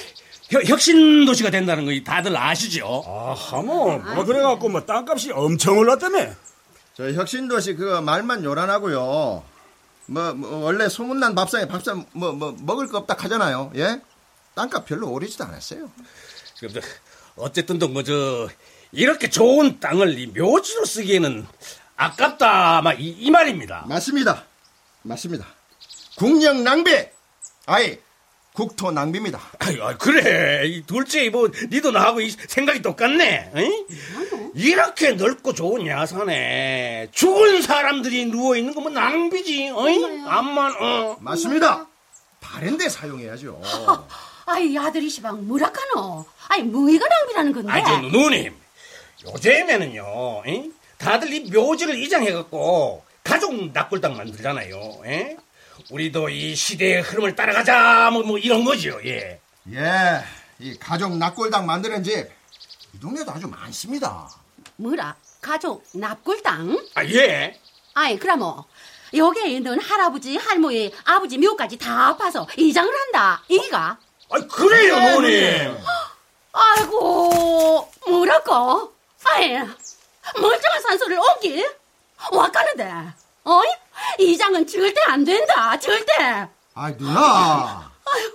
혁- 0.51 0.65
혁신 0.69 1.25
도시가 1.25 1.51
된다는 1.51 1.85
거 1.85 1.91
다들 2.09 2.37
아시죠? 2.37 3.03
아하, 3.05 3.61
뭐, 3.63 3.99
뭐, 3.99 4.25
그래갖고, 4.25 4.69
뭐, 4.69 4.85
땅값이 4.87 5.33
엄청 5.33 5.77
올랐다며. 5.79 6.29
저 6.95 7.11
혁신 7.13 7.49
도시 7.49 7.75
그 7.75 8.01
말만 8.01 8.45
요란하고요. 8.45 9.43
뭐, 10.09 10.33
뭐 10.35 10.59
원래 10.65 10.89
소문난 10.89 11.35
밥상에 11.35 11.67
밥상 11.67 12.07
뭐, 12.13 12.31
뭐 12.33 12.55
먹을 12.61 12.87
거 12.87 12.99
없다 12.99 13.17
하잖아요. 13.19 13.73
예? 13.75 14.01
땅값 14.57 14.87
별로 14.87 15.11
오르지도 15.11 15.45
않았어요. 15.45 15.91
저, 16.55 16.81
어쨌든 17.37 17.79
또뭐저 17.79 18.49
이렇게 18.91 19.29
좋은 19.29 19.79
땅을 19.79 20.19
이 20.19 20.27
묘지로 20.29 20.87
쓰기에는 20.87 21.47
아깝다 21.97 22.81
막 22.81 22.99
이, 22.99 23.11
이 23.11 23.31
말입니다. 23.31 23.85
맞습니다. 23.87 24.45
맞습니다. 25.03 25.47
국력 26.17 26.63
낭비. 26.63 26.91
아이, 27.67 27.99
국토 28.55 28.91
낭비입니다. 28.91 29.39
아유, 29.59 29.83
아, 29.83 29.97
그래. 29.99 30.67
이 30.67 30.83
둘째 30.87 31.29
뭐 31.29 31.51
니도 31.71 31.91
나하고 31.91 32.23
이 32.23 32.31
생각이 32.31 32.81
똑같네. 32.81 33.53
어이? 33.55 33.87
이렇게 34.55 35.13
넓고 35.13 35.53
좋은 35.53 35.87
야산에 35.87 37.09
죽은 37.13 37.61
사람들이 37.61 38.25
누워 38.27 38.57
있는 38.57 38.75
거뭐 38.75 38.89
낭비지. 38.89 39.69
어이? 39.69 40.03
암만 40.27 40.77
어. 40.81 41.17
맞습니다. 41.21 41.87
다른 42.41 42.79
데 42.79 42.89
사용해야죠. 42.89 43.61
아이, 44.47 44.79
아들이 44.79 45.09
시방 45.11 45.47
뭐라카노? 45.47 46.25
아이, 46.49 46.63
뭐이가 46.63 47.07
낭비라는 47.07 47.53
건데? 47.53 47.73
아이 47.73 47.85
저 47.85 47.99
누님 48.01 48.55
요즘에는요. 49.25 50.43
이? 50.47 50.73
다들 50.99 51.33
이 51.33 51.51
묘지를 51.51 51.99
이장해갖고 51.99 53.05
가족 53.25 53.73
납골당 53.73 54.17
만들잖아요. 54.17 55.03
예? 55.07 55.37
우리도 55.91 56.29
이 56.29 56.55
시대의 56.55 57.03
흐름을 57.03 57.35
따라가자 57.35 58.11
뭐, 58.13 58.23
뭐 58.23 58.39
이런 58.39 58.65
거죠. 58.65 58.99
예. 59.05 59.41
예, 59.73 60.23
이 60.61 60.79
가족 60.79 61.17
낙골당 61.17 61.67
만드는 61.67 62.05
집, 62.05 62.31
이 62.95 63.01
동네도 63.01 63.31
아주 63.33 63.49
많습니다. 63.49 64.31
뭐라? 64.77 65.17
가족 65.41 65.85
납골당? 65.93 66.87
아 66.95 67.05
예. 67.05 67.59
아이, 67.95 68.17
그라모. 68.17 68.65
여기에 69.13 69.47
있는 69.49 69.81
할아버지, 69.81 70.37
할머니, 70.37 70.93
아버지 71.05 71.39
묘까지 71.39 71.79
다 71.79 72.17
파서 72.17 72.47
이장을 72.57 72.93
한다. 72.93 73.43
이가? 73.49 73.99
아 74.29 74.39
그래요 74.53 74.97
네, 74.97 75.13
누님. 75.15 75.79
아이고, 76.53 77.91
뭐라고? 78.09 78.93
아이, 79.25 79.51
멀쩡한 80.41 80.83
산소를 80.83 81.19
옮길? 81.19 81.77
와까는데, 82.33 82.91
어이? 83.45 83.69
이장은 84.19 84.67
절대 84.67 85.01
안 85.07 85.25
된다, 85.25 85.79
절대! 85.79 86.49
아, 86.75 86.91
누나. 86.97 87.91
이 88.17 88.31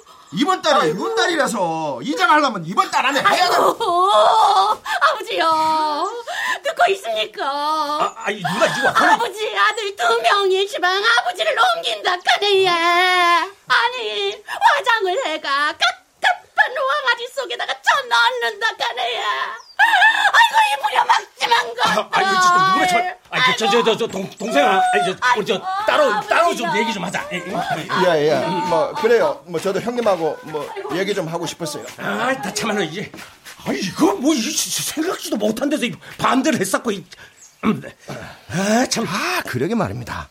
번 0.46 0.62
달에 0.62 0.90
윤달이라서 0.90 2.00
이장하려면 2.04 2.64
이번 2.66 2.90
달 2.90 3.06
안에 3.06 3.20
해야 3.20 3.50
돼. 3.50 3.56
아이고, 3.56 4.12
아버지요. 5.02 6.10
듣고 6.64 6.92
있습니까? 6.92 7.44
아, 7.46 8.14
아니 8.18 8.38
누가 8.42 8.66
이거 8.66 8.88
아버지 8.90 9.58
아들 9.58 9.96
두 9.96 10.22
명이 10.22 10.68
시방 10.68 11.04
아버지를 11.20 11.56
옮긴다 11.76 12.18
카네 12.18 12.64
예. 12.64 12.68
아니 12.70 14.44
화장을 14.76 15.26
해가 15.26 15.50
깝깝한 15.78 16.78
왕아지 16.78 17.28
속에다가 17.36 17.74
쳐 17.74 18.08
넣는다 18.08 18.68
카네 18.78 19.16
예. 19.16 19.24
아이고 20.34 20.56
이 20.68 20.82
부려막지만 20.84 21.76
것 21.76 21.88
아, 21.88 22.10
아니 22.12 22.28
진짜 22.42 22.74
누가 22.74 22.88
저 22.88 23.22
아니 23.32 23.58
저저 23.58 23.84
저 23.84 23.98
저 23.98 24.08
동생아 24.38 24.82
아니 24.94 25.06
저 25.06 25.18
우리 25.38 25.46
저 25.46 25.62
따로 25.88 26.22
따로 26.28 26.56
좀 26.56 26.76
얘기 26.78 26.94
좀 26.94 27.04
하자. 27.04 27.28
예, 27.32 27.38
예. 27.38 27.52
예, 28.06 28.30
예. 28.30 28.40
뭐, 28.70 28.94
그래요. 28.94 29.42
뭐, 29.48 29.60
저도 29.60 29.80
형님하고 29.82 30.38
뭐, 30.44 30.70
얘기 30.96 31.14
좀 31.14 31.28
하고 31.28 31.46
싶었어요. 31.46 31.86
아, 31.98 32.34
나 32.34 32.54
참말로 32.54 32.84
이제 32.84 33.12
아 33.66 33.72
이거 33.72 34.14
뭐 34.16 34.34
이, 34.34 34.42
생각지도 34.42 35.38
못한 35.38 35.70
데서 35.70 35.86
이 35.86 35.94
반대를 36.18 36.60
했었고 36.60 36.92
이 36.92 37.06
음, 37.64 37.82
아, 38.50 38.86
참. 38.88 39.06
아, 39.08 39.42
그러게 39.46 39.76
말입니다. 39.76 40.30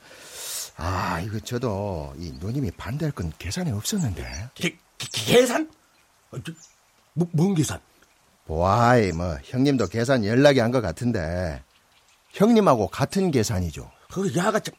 아, 0.76 1.20
이거 1.24 1.38
저도 1.40 2.12
이 2.18 2.32
누님이 2.40 2.70
반대할 2.72 3.12
건 3.12 3.32
계산이 3.38 3.70
없었는데. 3.70 4.50
계, 4.54 4.70
계, 4.98 5.08
계산? 5.36 5.70
어, 6.32 6.38
저, 6.44 6.52
뭐, 7.12 7.28
뭔 7.32 7.54
계산? 7.54 7.78
와이, 8.54 9.12
뭐, 9.12 9.38
형님도 9.44 9.86
계산 9.86 10.24
연락이 10.24 10.58
한 10.58 10.72
것 10.72 10.80
같은데, 10.80 11.62
형님하고 12.32 12.88
같은 12.88 13.30
계산이죠. 13.30 13.88
그 14.10 14.34
야가 14.36 14.58
참, 14.58 14.74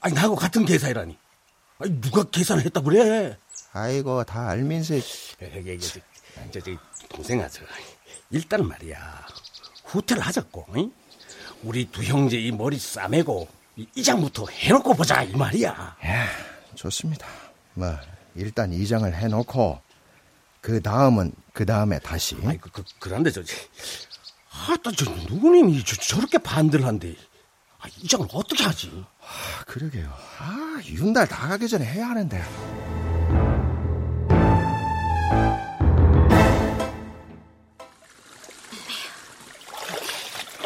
아니 0.00 0.14
나하고 0.14 0.36
같은 0.36 0.64
계산이라니. 0.64 1.18
아니 1.80 2.00
누가 2.00 2.22
계산을 2.24 2.64
했다 2.64 2.80
그래? 2.80 3.36
아이고, 3.72 4.22
다 4.24 4.48
알면서. 4.50 4.94
이게 4.94 5.78
저, 5.78 5.98
저, 6.52 6.60
저 6.60 6.70
동생아 7.08 7.48
저 7.48 7.62
일단 8.30 8.66
말이야 8.66 9.26
후퇴를 9.84 10.22
하자고. 10.22 10.66
응? 10.76 10.92
우리 11.64 11.86
두 11.90 12.02
형제 12.04 12.38
이 12.38 12.52
머리 12.52 12.78
싸매고 12.78 13.48
이 13.76 13.86
이장부터 13.96 14.46
해놓고 14.46 14.94
보자 14.94 15.22
이 15.24 15.32
말이야. 15.32 15.96
예, 16.04 16.24
좋습니다. 16.76 17.26
뭐, 17.74 17.96
일단 18.36 18.72
이장을 18.72 19.12
해놓고, 19.12 19.80
그 20.60 20.82
다음은, 20.82 21.32
그 21.52 21.64
다음에 21.66 21.98
다시. 22.00 22.36
아이 22.44 22.58
그, 22.58 22.70
그 22.70 22.82
그런데 22.98 23.30
저 23.30 23.42
아또 24.68 24.92
저 24.92 25.04
누구님이 25.10 25.84
저, 25.84 25.96
저렇게 25.96 26.38
반대를 26.38 26.84
한대. 26.86 27.14
아, 27.80 27.86
이장을 27.98 28.26
어떻게 28.32 28.64
하지? 28.64 28.90
아, 29.20 29.64
그러게요. 29.64 30.12
아, 30.40 30.80
윤달 30.86 31.28
다 31.28 31.48
가기 31.48 31.68
전에 31.68 31.84
해야 31.84 32.08
하는데. 32.08 32.42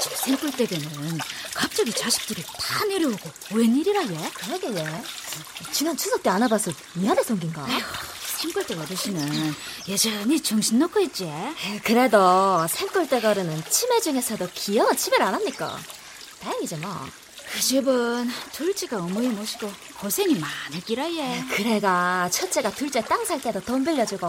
저 0.01 0.11
생굴댁에는 0.11 1.19
갑자기 1.55 1.93
자식들이 1.93 2.43
다 2.43 2.85
내려오고 2.87 3.31
웬일이라 3.55 4.05
얘? 4.07 4.31
그러게 4.35 4.69
왜? 4.69 5.03
지난 5.71 5.97
추석 5.97 6.23
때 6.23 6.31
안 6.31 6.43
와봐서 6.43 6.73
미안해 6.95 7.23
성긴가? 7.23 7.67
생굴댁 8.43 8.77
아저씨는 8.81 9.55
여전히 9.89 10.41
정신 10.43 10.81
놓고 10.81 10.99
있지. 11.01 11.33
그래도 11.85 12.67
생굴댁 12.69 13.25
어른은 13.25 13.63
치매 13.71 14.01
중에서도 14.01 14.49
귀여운 14.55 14.97
치매를 14.97 15.25
안 15.25 15.35
합니까? 15.35 15.79
다행이지 16.41 16.77
뭐. 16.77 16.91
그 17.53 17.61
집은 17.61 18.29
둘째가 18.53 18.97
어머니 18.97 19.29
모시고 19.29 19.71
고생이 20.01 20.35
많을 20.41 20.81
기라 20.85 21.09
얘. 21.13 21.45
그래가 21.55 22.29
첫째가 22.33 22.73
둘째 22.73 23.01
땅 23.05 23.25
살 23.25 23.41
때도 23.41 23.61
돈 23.61 23.85
빌려주고 23.85 24.27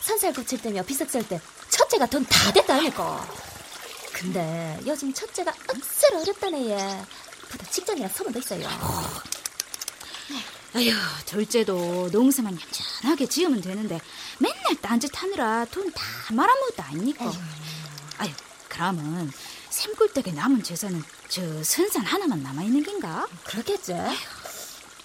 선살 0.00 0.32
고칠 0.32 0.58
때며 0.62 0.82
비석 0.84 1.10
쓸때 1.10 1.38
첫째가 1.68 2.06
돈 2.06 2.24
다 2.24 2.52
됐다 2.52 2.76
아니까. 2.76 3.28
근데 4.14 4.80
요즘 4.86 5.12
첫째가 5.12 5.52
억수로 5.68 6.20
어렵다네 6.22 6.70
얘. 6.70 7.04
부다 7.50 7.66
직장이랑 7.70 8.08
소문도 8.08 8.38
있어요. 8.38 8.66
아휴, 10.74 10.90
둘째도 11.26 12.08
농사만 12.12 12.58
얌전하게 12.58 13.26
지으면 13.26 13.60
되는데 13.60 14.00
맨날 14.38 14.74
딴짓 14.80 15.10
하느라 15.22 15.64
돈 15.66 15.92
다 15.92 16.02
말아먹었다 16.32 16.86
아닙니까? 16.86 17.30
아휴, 18.18 18.30
그러면 18.68 19.30
샘굴댁에 19.68 20.32
남은 20.32 20.62
재산은 20.62 21.02
저 21.28 21.62
선산 21.62 22.04
하나만 22.04 22.42
남아있는 22.42 22.82
긴가? 22.84 23.26
그렇겠지. 23.44 23.94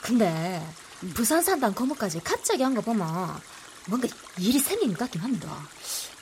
근데 0.01 0.65
부산 1.13 1.43
산단 1.43 1.73
고모까지 1.73 2.21
갑자기 2.23 2.63
한 2.63 2.73
거 2.73 2.81
보면 2.81 3.39
뭔가 3.87 4.07
일이 4.37 4.59
생긴 4.59 4.91
것 4.93 4.99
같긴 4.99 5.21
합니다. 5.21 5.67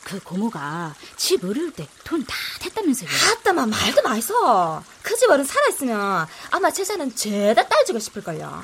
그 0.03 0.19
고모가 0.19 0.93
집 1.17 1.43
어려울 1.43 1.71
때돈다 1.71 2.33
됐다면서요. 2.59 3.09
아따마 3.31 3.65
말도 3.67 4.01
마이소. 4.03 4.83
그 5.03 5.15
집 5.17 5.29
어른 5.29 5.43
살아있으면 5.45 6.27
아마 6.51 6.71
제자는 6.71 7.15
죄다 7.15 7.67
따지고 7.67 7.99
싶을걸요. 7.99 8.63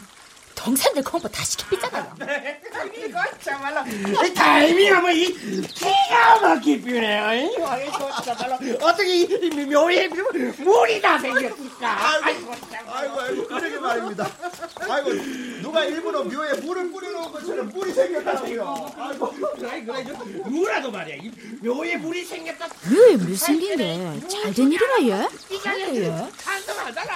동생들 0.65 1.03
공부 1.03 1.27
다 1.27 1.43
시켜삐잖아요. 1.43 2.13
이거 2.95 3.19
참말로 3.43 3.81
이 3.89 4.33
타이밍하면 4.33 5.01
뭐이 5.01 5.33
기가 5.73 6.39
막히네. 6.39 7.57
참말로 8.23 8.77
어떻게 8.85 9.21
이 9.21 9.49
묘에 9.65 10.07
물이 10.59 11.01
다 11.01 11.17
생겼을까? 11.17 12.23
아이고 12.23 12.53
아이고 12.87 13.19
아이고 13.21 13.47
그러게 13.47 13.79
말입니다. 13.79 14.29
아이고 14.87 15.09
누가 15.63 15.83
일부러 15.83 16.23
묘에 16.25 16.53
물을 16.61 16.91
뿌려놓은 16.91 17.31
것처럼 17.31 17.69
물이 17.69 17.91
생겼다고요. 17.93 18.93
아이고 18.99 19.31
그래 19.55 19.83
그래 19.83 20.03
물라도 20.45 20.91
말이야. 20.91 21.15
이 21.15 21.31
묘에 21.61 21.97
물이 21.97 22.23
생겼다. 22.23 22.67
묘에 22.87 23.15
물 23.17 23.35
생긴 23.35 23.77
게잘된 24.27 24.71
일이라 24.71 25.01
얘? 25.07 25.27
하네, 25.63 25.95
얘. 25.95 26.27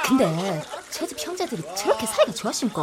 근데 0.07 0.61
제집 0.89 1.19
형제들이 1.27 1.61
저렇게 1.77 2.07
사이가 2.07 2.31
좋아십니 2.31 2.73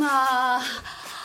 아이고 0.00 0.04
마. 0.04 0.60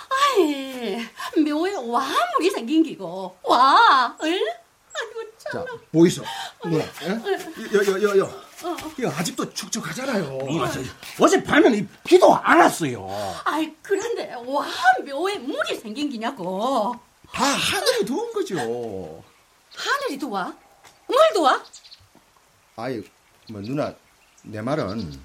아이 0.09 1.07
묘에 1.43 1.75
와 1.75 2.05
물이 2.37 2.51
생긴 2.51 2.83
기고 2.83 3.35
와. 3.43 4.15
응? 4.21 4.27
아이고 4.27 5.31
참. 5.37 5.51
자 5.51 5.65
보이소 5.91 6.23
누나. 6.63 6.83
여여 7.73 8.01
여여 8.01 8.45
이거 8.97 9.09
아직도 9.11 9.53
축축하잖아요. 9.53 10.39
어제 11.19 11.43
밤에는 11.43 11.77
이 11.77 11.87
비도 12.03 12.33
안 12.35 12.59
왔어요. 12.59 13.07
아이 13.43 13.73
그런데 13.81 14.33
와 14.45 14.67
묘에 15.05 15.37
물이 15.39 15.75
생긴 15.79 16.09
기냐고. 16.09 16.95
다 17.31 17.43
하늘이 17.43 18.05
도운 18.05 18.31
거죠. 18.33 18.55
하늘이 19.75 20.17
도와? 20.17 20.55
물도 21.07 21.41
와? 21.41 21.63
아이 22.77 23.03
뭐 23.49 23.61
누나 23.61 23.93
내 24.43 24.61
말은 24.61 25.19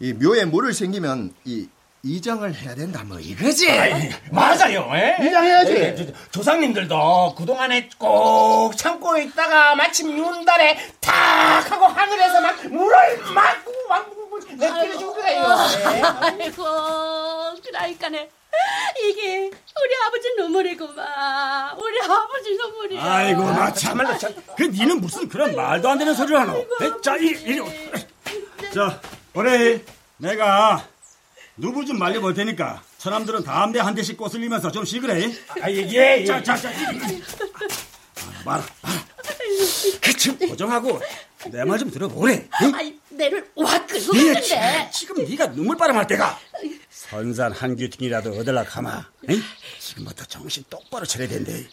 이 0.00 0.12
묘에 0.12 0.44
물을 0.44 0.74
생기면 0.74 1.34
이 1.44 1.68
이장을 2.02 2.54
해야 2.54 2.74
된다 2.74 3.02
뭐 3.04 3.18
이거지. 3.18 3.68
아이, 3.70 4.10
맞아요. 4.30 4.88
예? 4.94 5.16
이장해야지. 5.26 5.72
예, 5.72 5.94
저, 5.96 6.04
조상님들도 6.30 7.34
그동안에 7.36 7.88
꼭 7.98 8.76
참고 8.76 9.16
있다가 9.18 9.74
마침 9.74 10.16
윤달에 10.16 10.78
탁 11.00 11.70
하고 11.70 11.86
하늘에서 11.86 12.40
막 12.40 12.66
물을 12.68 13.18
막, 13.34 13.56
막, 13.88 14.16
내뿜어주고 14.56 15.14
그래요. 15.14 15.42
예. 15.42 16.02
아이고 16.02 16.64
그러니까네 17.64 18.30
이게 19.02 19.46
우리 19.46 19.96
아버지 20.06 20.34
눈물이구만. 20.38 21.76
우리 21.78 22.00
아버지 22.02 22.56
눈물이야. 22.56 23.02
아이고 23.04 23.42
나 23.50 23.72
참말로 23.72 24.16
참. 24.18 24.34
그 24.56 24.62
니는 24.64 25.00
무슨 25.00 25.28
그런 25.28 25.54
말도 25.56 25.88
안 25.88 25.98
되는 25.98 26.14
소리를 26.14 26.38
하노? 26.38 26.56
에, 26.58 26.66
자 27.02 27.16
이리 27.16 27.40
이리. 27.42 27.60
와. 27.60 27.68
자 28.74 29.00
올해 29.34 29.80
내가 30.18 30.86
누구 31.56 31.84
좀 31.86 31.98
말려볼 31.98 32.34
테니까 32.34 32.82
사람들은 32.98 33.44
담배 33.44 33.80
한 33.80 33.94
대씩 33.94 34.16
꼬슬리면서 34.16 34.70
좀 34.70 34.84
쉬그래. 34.84 35.32
아, 35.62 35.70
예, 35.70 35.76
예. 36.20 36.24
자 36.24 36.42
자 36.42 36.56
자. 36.56 36.70
봐라 38.44 38.64
봐라. 38.82 39.04
그좀 40.00 40.36
고정하고 40.38 41.00
내 41.50 41.64
말 41.64 41.78
좀 41.78 41.90
들어보래. 41.90 42.46
응? 42.62 42.74
아이 42.74 42.94
내를 43.08 43.48
와 43.54 43.86
끌고 43.86 44.12
네, 44.12 44.32
갔는데. 44.34 44.90
지금 44.92 45.24
네가 45.24 45.46
눈물바람 45.48 45.96
할 45.96 46.06
때가 46.06 46.38
선산 46.90 47.52
한 47.52 47.74
귀퉁이라도 47.76 48.32
얻으라 48.38 48.64
가마. 48.64 49.04
응? 49.30 49.42
지금부터 49.80 50.24
정신 50.26 50.62
똑바로 50.68 51.06
차려야 51.06 51.28
된대. 51.28 51.66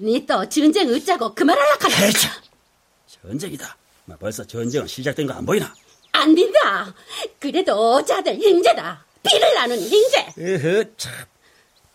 니또 0.00 0.46
전쟁 0.48 0.88
어쩌고 0.92 1.34
그만하라 1.34 1.78
카나. 1.78 1.96
대차. 1.96 2.28
전쟁이다. 3.22 3.76
뭐 4.04 4.16
벌써 4.18 4.44
전쟁은 4.44 4.86
시작된 4.86 5.26
거 5.26 5.32
안 5.32 5.46
보이나? 5.46 5.72
안 6.12 6.34
된다. 6.34 6.94
그래도 7.40 8.04
자들 8.04 8.38
형제다. 8.40 9.04
피를 9.22 9.54
나눈 9.54 9.78
형제. 9.80 10.32
에허 10.38 10.84
참. 10.96 11.12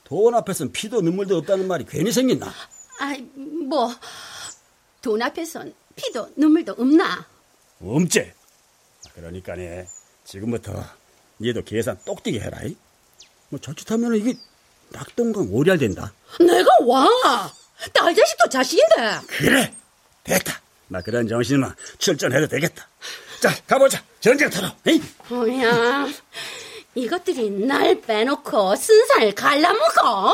돈 0.03 0.33
앞에선 0.35 0.71
피도 0.71 1.01
눈물도 1.01 1.37
없다는 1.37 1.67
말이 1.67 1.85
괜히 1.87 2.11
생겼나? 2.11 2.51
아이 2.99 3.21
뭐 3.67 3.93
돈 5.01 5.21
앞에선 5.21 5.73
피도 5.95 6.31
눈물도 6.35 6.73
없나? 6.77 7.25
없제. 7.81 8.33
그러니까네 9.13 9.87
지금부터 10.25 10.83
니도 11.39 11.63
계산 11.63 11.97
똑띠게 12.05 12.39
해라. 12.39 12.59
이. 12.63 12.75
뭐 13.49 13.59
자칫하면 13.59 14.15
이게 14.15 14.33
낙동강 14.89 15.47
오리알 15.53 15.77
된다. 15.77 16.13
내가 16.39 16.69
와. 16.85 17.07
딸 17.93 18.15
자식도 18.15 18.49
자식인데. 18.49 18.95
그래 19.27 19.73
됐다. 20.23 20.59
나 20.87 21.01
그런 21.01 21.27
정신만 21.27 21.75
출전해도 21.99 22.47
되겠다. 22.47 22.87
자 23.39 23.49
가보자 23.67 24.01
전쟁터로. 24.19 24.67
뭐야? 25.29 26.07
이것들이 26.95 27.49
날 27.51 27.99
빼놓고 28.01 28.75
순산을 28.75 29.35
갈라먹어? 29.35 30.33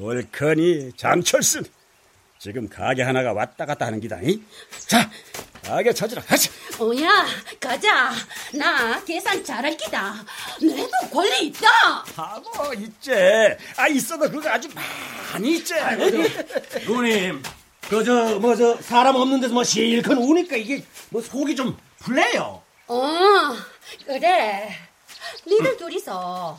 옳거니 0.00 0.92
장철순. 0.96 1.64
지금 2.38 2.68
가게 2.68 3.02
하나가 3.02 3.32
왔다 3.32 3.64
갔다 3.66 3.86
하는 3.86 4.00
기다. 4.00 4.18
이? 4.22 4.40
자 4.86 5.10
가게 5.64 5.92
찾으러 5.92 6.22
가자. 6.22 6.50
오야, 6.78 7.08
가자. 7.58 8.12
나 8.52 9.02
계산 9.04 9.42
잘할 9.42 9.76
기다. 9.76 10.14
내도 10.60 10.90
권리 11.10 11.46
있다. 11.46 11.68
하고 12.14 12.74
있제. 12.74 13.56
아 13.76 13.88
있어도 13.88 14.30
그거 14.30 14.48
아주 14.50 14.68
많이 15.32 15.56
있제. 15.56 15.74
누님, 16.86 17.42
그, 17.88 18.04
저, 18.04 18.38
뭐, 18.38 18.54
저, 18.56 18.76
사람 18.80 19.14
없는 19.16 19.40
데서 19.40 19.52
뭐, 19.54 19.62
실컷 19.62 20.12
우니까 20.16 20.56
이게, 20.56 20.82
뭐, 21.10 21.20
속이 21.20 21.54
좀 21.54 21.76
풀려요. 22.04 22.62
어, 22.88 23.00
그래. 24.06 24.68
니들 25.46 25.76
둘이서 25.78 26.58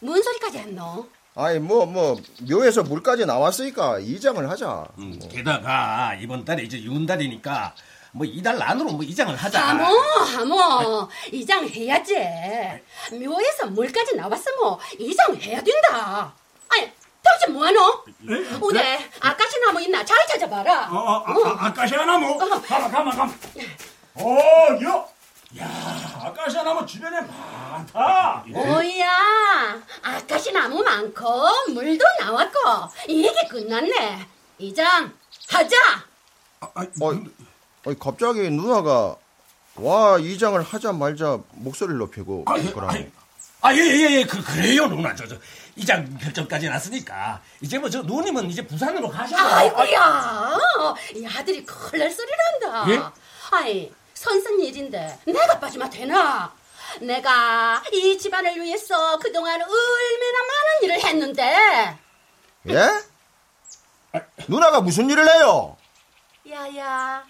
뭔 0.00 0.22
소리까지 0.22 0.58
했노? 0.58 1.06
아이 1.34 1.58
뭐뭐 1.58 2.16
묘에서 2.48 2.82
물까지 2.82 3.26
나왔으니까 3.26 3.98
이장을 3.98 4.48
하자. 4.50 4.86
음, 4.96 5.20
게다가, 5.30 6.14
이번 6.18 6.46
달에 6.46 6.62
이제 6.62 6.82
윤달이니까, 6.82 7.74
뭐, 8.12 8.24
이달 8.26 8.60
안으로 8.62 8.92
뭐, 8.92 9.02
이장을 9.04 9.36
하자. 9.36 9.60
하모, 9.60 9.84
하모. 9.84 11.08
이장 11.30 11.68
해야지. 11.68 12.14
묘에서 13.12 13.66
물까지 13.66 14.16
나왔으면 14.16 14.78
이장 14.98 15.36
해야 15.36 15.62
된다. 15.62 16.32
아니, 16.68 16.90
당신 17.22 17.52
뭐하노? 17.52 18.04
오늘 18.62 18.98
아까시 19.20 19.60
나무 19.60 19.82
있나? 19.82 20.02
잘 20.02 20.16
찾아봐라. 20.26 20.88
어, 20.90 20.96
어, 20.96 21.24
아, 21.26 21.50
아, 21.50 21.66
아까시아 21.66 22.06
나무. 22.06 22.38
가만, 22.38 22.62
가만, 22.62 22.90
가만. 23.14 23.38
어, 24.18 24.78
여. 24.82 25.08
야, 25.58 26.20
아까시아 26.24 26.62
나무 26.62 26.84
주변에 26.84 27.20
많다. 27.20 28.44
오야, 28.52 29.82
아까시 30.02 30.52
나무 30.52 30.82
많고 30.82 31.44
물도 31.72 32.04
나왔고 32.20 32.58
이게 33.08 33.46
끝났네. 33.48 34.26
이장 34.58 35.12
하자. 35.48 35.76
어, 36.60 36.72
아니, 37.84 37.98
갑자기 37.98 38.50
누나가 38.50 39.16
와 39.76 40.18
이장을 40.18 40.60
하자 40.60 40.92
말자 40.92 41.38
목소리를 41.52 41.98
높이고 41.98 42.44
그러네. 42.44 43.10
아, 43.62 43.74
예, 43.74 43.78
예, 43.78 44.18
예, 44.18 44.24
그, 44.24 44.42
그래요, 44.42 44.86
누나. 44.86 45.14
저, 45.14 45.26
저, 45.26 45.36
이장 45.74 46.16
결정까지 46.18 46.68
났으니까. 46.68 47.40
이제 47.60 47.78
뭐, 47.78 47.88
저, 47.88 48.02
누님은 48.02 48.50
이제 48.50 48.64
부산으로 48.64 49.08
가셔서. 49.08 49.42
아이고야, 49.42 50.58
이 51.14 51.26
아들이 51.26 51.64
큰일 51.64 52.10
소리를 52.10 52.36
한다. 52.52 52.84
예? 52.90 53.02
아이, 53.50 53.92
선선 54.26 54.58
일인데 54.60 55.20
내가 55.24 55.60
빠지면 55.60 55.88
되나? 55.88 56.52
내가 57.00 57.80
이 57.92 58.18
집안을 58.18 58.60
위해서 58.60 59.16
그동안 59.20 59.60
얼마나 59.62 60.38
많은 60.42 60.82
일을 60.82 61.00
했는데. 61.00 61.96
예? 62.68 64.20
누나가 64.48 64.80
무슨 64.80 65.08
일을 65.08 65.28
해요? 65.28 65.76
야야, 66.48 67.24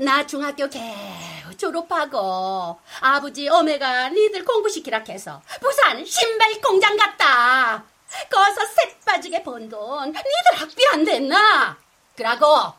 나 0.00 0.26
중학교 0.26 0.68
개우 0.68 1.56
졸업하고 1.56 2.78
아버지 3.00 3.48
어메가 3.48 4.10
니들 4.10 4.44
공부시키라 4.44 5.02
해서 5.08 5.42
부산 5.60 6.04
신발 6.04 6.60
공장 6.60 6.96
갔다. 6.96 7.84
거기서 8.30 8.66
새 8.66 8.96
빠지게 9.04 9.42
번 9.42 9.68
돈 9.68 10.08
니들 10.12 10.60
학비 10.60 10.86
안 10.92 11.04
됐나? 11.04 11.76
그러고 12.16 12.74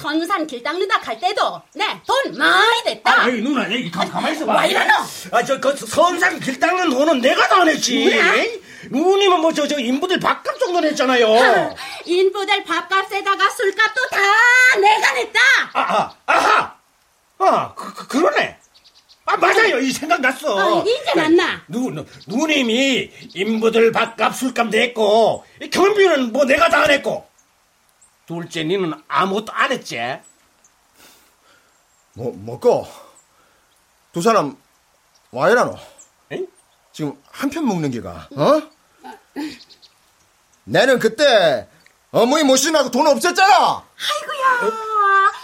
선산 0.00 0.46
길 0.46 0.62
닦는다 0.62 1.00
갈 1.00 1.18
때도 1.18 1.62
내 1.74 1.86
돈 2.06 2.36
많이 2.36 2.82
됐다. 2.84 3.22
아이, 3.22 3.40
누나, 3.40 3.66
이 3.66 3.90
가, 3.90 4.04
가만히 4.04 4.36
있어 4.36 4.44
봐. 4.44 4.54
와, 4.54 4.66
이러노? 4.66 4.92
아, 5.32 5.42
저, 5.42 5.58
그, 5.58 5.74
선상 5.74 6.38
길 6.38 6.60
닦는 6.60 6.90
돈은 6.90 7.20
내가 7.22 7.48
다 7.48 7.64
냈지. 7.64 8.10
누님은 8.90 9.40
뭐, 9.40 9.52
저, 9.54 9.66
저, 9.66 9.78
인부들 9.78 10.20
밥값 10.20 10.58
정도 10.60 10.80
냈잖아요. 10.80 11.74
인부들 12.04 12.64
밥값에다가 12.64 13.50
술값도 13.50 14.00
다 14.10 14.18
내가 14.78 15.12
냈다. 15.14 15.40
아하, 15.72 16.14
아하! 16.26 16.74
아, 17.38 17.74
그, 17.74 17.94
그, 17.94 18.06
그러네. 18.08 18.58
아, 19.24 19.36
맞아요. 19.38 19.78
이 19.80 19.90
생각 19.92 20.20
났어. 20.20 20.54
어, 20.78 20.84
이제 20.84 21.14
났나? 21.14 21.62
누, 21.68 21.90
누, 21.90 22.04
누님이 22.26 23.10
인부들 23.34 23.92
밥값 23.92 24.36
술값 24.36 24.68
냈고, 24.68 25.44
이 25.62 25.70
경비는 25.70 26.32
뭐 26.32 26.44
내가 26.44 26.68
다 26.68 26.86
냈고. 26.86 27.26
둘째, 28.26 28.64
니는 28.64 28.92
아무것도 29.08 29.52
안 29.52 29.70
했지? 29.72 29.96
뭐, 32.14 32.32
먹고. 32.36 32.86
두 34.12 34.20
사람, 34.22 34.56
와 35.30 35.50
이라노? 35.50 35.76
지금 36.92 37.22
한 37.30 37.50
편 37.50 37.66
먹는 37.66 37.90
기가, 37.90 38.26
어? 38.34 38.62
내는 40.64 40.98
그때 40.98 41.68
어머니 42.10 42.42
모시느라고 42.42 42.90
돈 42.90 43.06
없었잖아! 43.06 43.44
아이고야. 43.54 44.72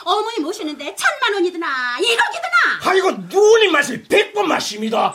어머니 0.04 0.38
모시는데 0.40 0.96
천만 0.96 1.34
원이드나 1.34 1.98
일억이드나. 1.98 2.90
아이고, 2.90 3.10
누님 3.28 3.70
맛을 3.72 4.02
백번 4.04 4.48
마십니다. 4.48 5.14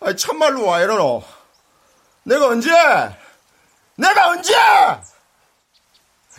아이, 0.00 0.16
참말로 0.16 0.64
와 0.64 0.80
이러노? 0.80 1.22
내가 2.24 2.46
언제? 2.48 2.70
내가 3.96 4.30
언제? 4.30 4.54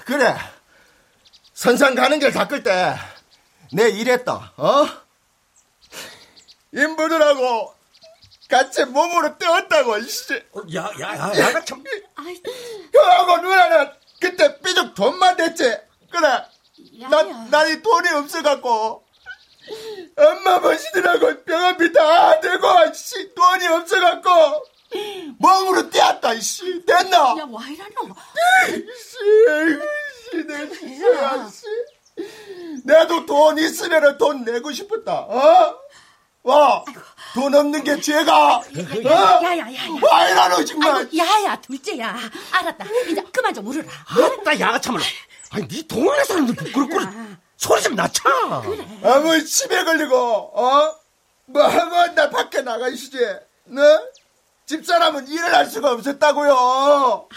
그래. 0.08 0.34
선상 1.54 1.96
가는 1.96 2.18
길 2.20 2.32
닦을 2.32 2.64
때, 2.64 2.96
내 3.74 3.90
일했다, 3.90 4.54
어? 4.56 4.88
인부들하고 6.74 7.76
같이 8.50 8.86
몸으로 8.86 9.38
때웠다고, 9.38 9.98
이씨. 9.98 10.34
야, 10.76 10.90
야, 11.02 11.18
야, 11.18 11.38
야가 11.38 11.66
참. 11.66 11.84
형하고 12.94 13.38
누나는 13.42 13.92
그때 14.22 14.58
삐죽 14.62 14.96
돈만 14.96 15.36
냈지. 15.36 15.64
그래. 16.10 16.46
난, 17.10 17.50
난이 17.50 17.82
돈이 17.82 18.10
없어갖고. 18.10 19.04
엄마 20.16 20.60
모시느라고 20.60 21.44
병원비 21.44 21.92
다 21.92 22.40
내고, 22.40 22.94
씨, 22.94 23.36
돈이 23.36 23.68
없어갖고. 23.68 24.64
몸으로 25.40 25.90
떼었다, 25.90 26.34
이씨. 26.34 26.84
됐나? 26.86 27.18
야, 27.18 27.48
와 27.50 27.64
이러노? 27.68 28.16
씨, 28.68 29.18
아이고, 29.50 29.84
씨, 30.32 30.48
내 30.48 30.70
진짜, 30.70 31.50
씨. 31.50 31.66
내도 32.84 33.26
돈 33.26 33.58
있으면 33.58 34.18
돈 34.18 34.44
내고 34.44 34.72
싶었다, 34.72 35.14
어? 35.14 35.76
와, 36.44 36.86
돈 37.34 37.54
없는 37.54 37.84
게 37.84 38.00
죄가, 38.00 38.58
어? 38.58 38.64
야야 39.44 39.58
야 39.58 39.74
야. 39.74 39.80
와, 40.02 40.30
이러노, 40.30 40.64
정말. 40.66 40.96
아이고, 40.96 41.18
야야 41.18 41.60
둘째야. 41.62 42.18
알았다. 42.52 42.86
이제 43.10 43.22
그만 43.34 43.54
좀 43.54 43.68
울어라. 43.68 43.86
맞다, 44.16 44.60
야가 44.60 44.80
참말로. 44.80 45.04
아니, 45.52 45.68
니 45.68 45.84
동네 45.88 46.24
사람들 46.24 46.56
부끄럽고 46.56 47.00
소리 47.58 47.82
좀 47.82 47.96
낮춰. 47.96 48.22
아무 49.04 49.44
집에 49.44 49.84
걸리고 49.84 50.16
어? 50.16 50.96
뭐 51.46 51.64
하고 51.64 52.14
나 52.14 52.30
밖에 52.30 52.62
나가 52.62 52.88
있지 52.90 53.18
너? 53.66 53.82
집사람은 54.68 55.28
일을 55.30 55.56
할 55.56 55.66
수가 55.66 55.94
없었다고요 55.94 57.30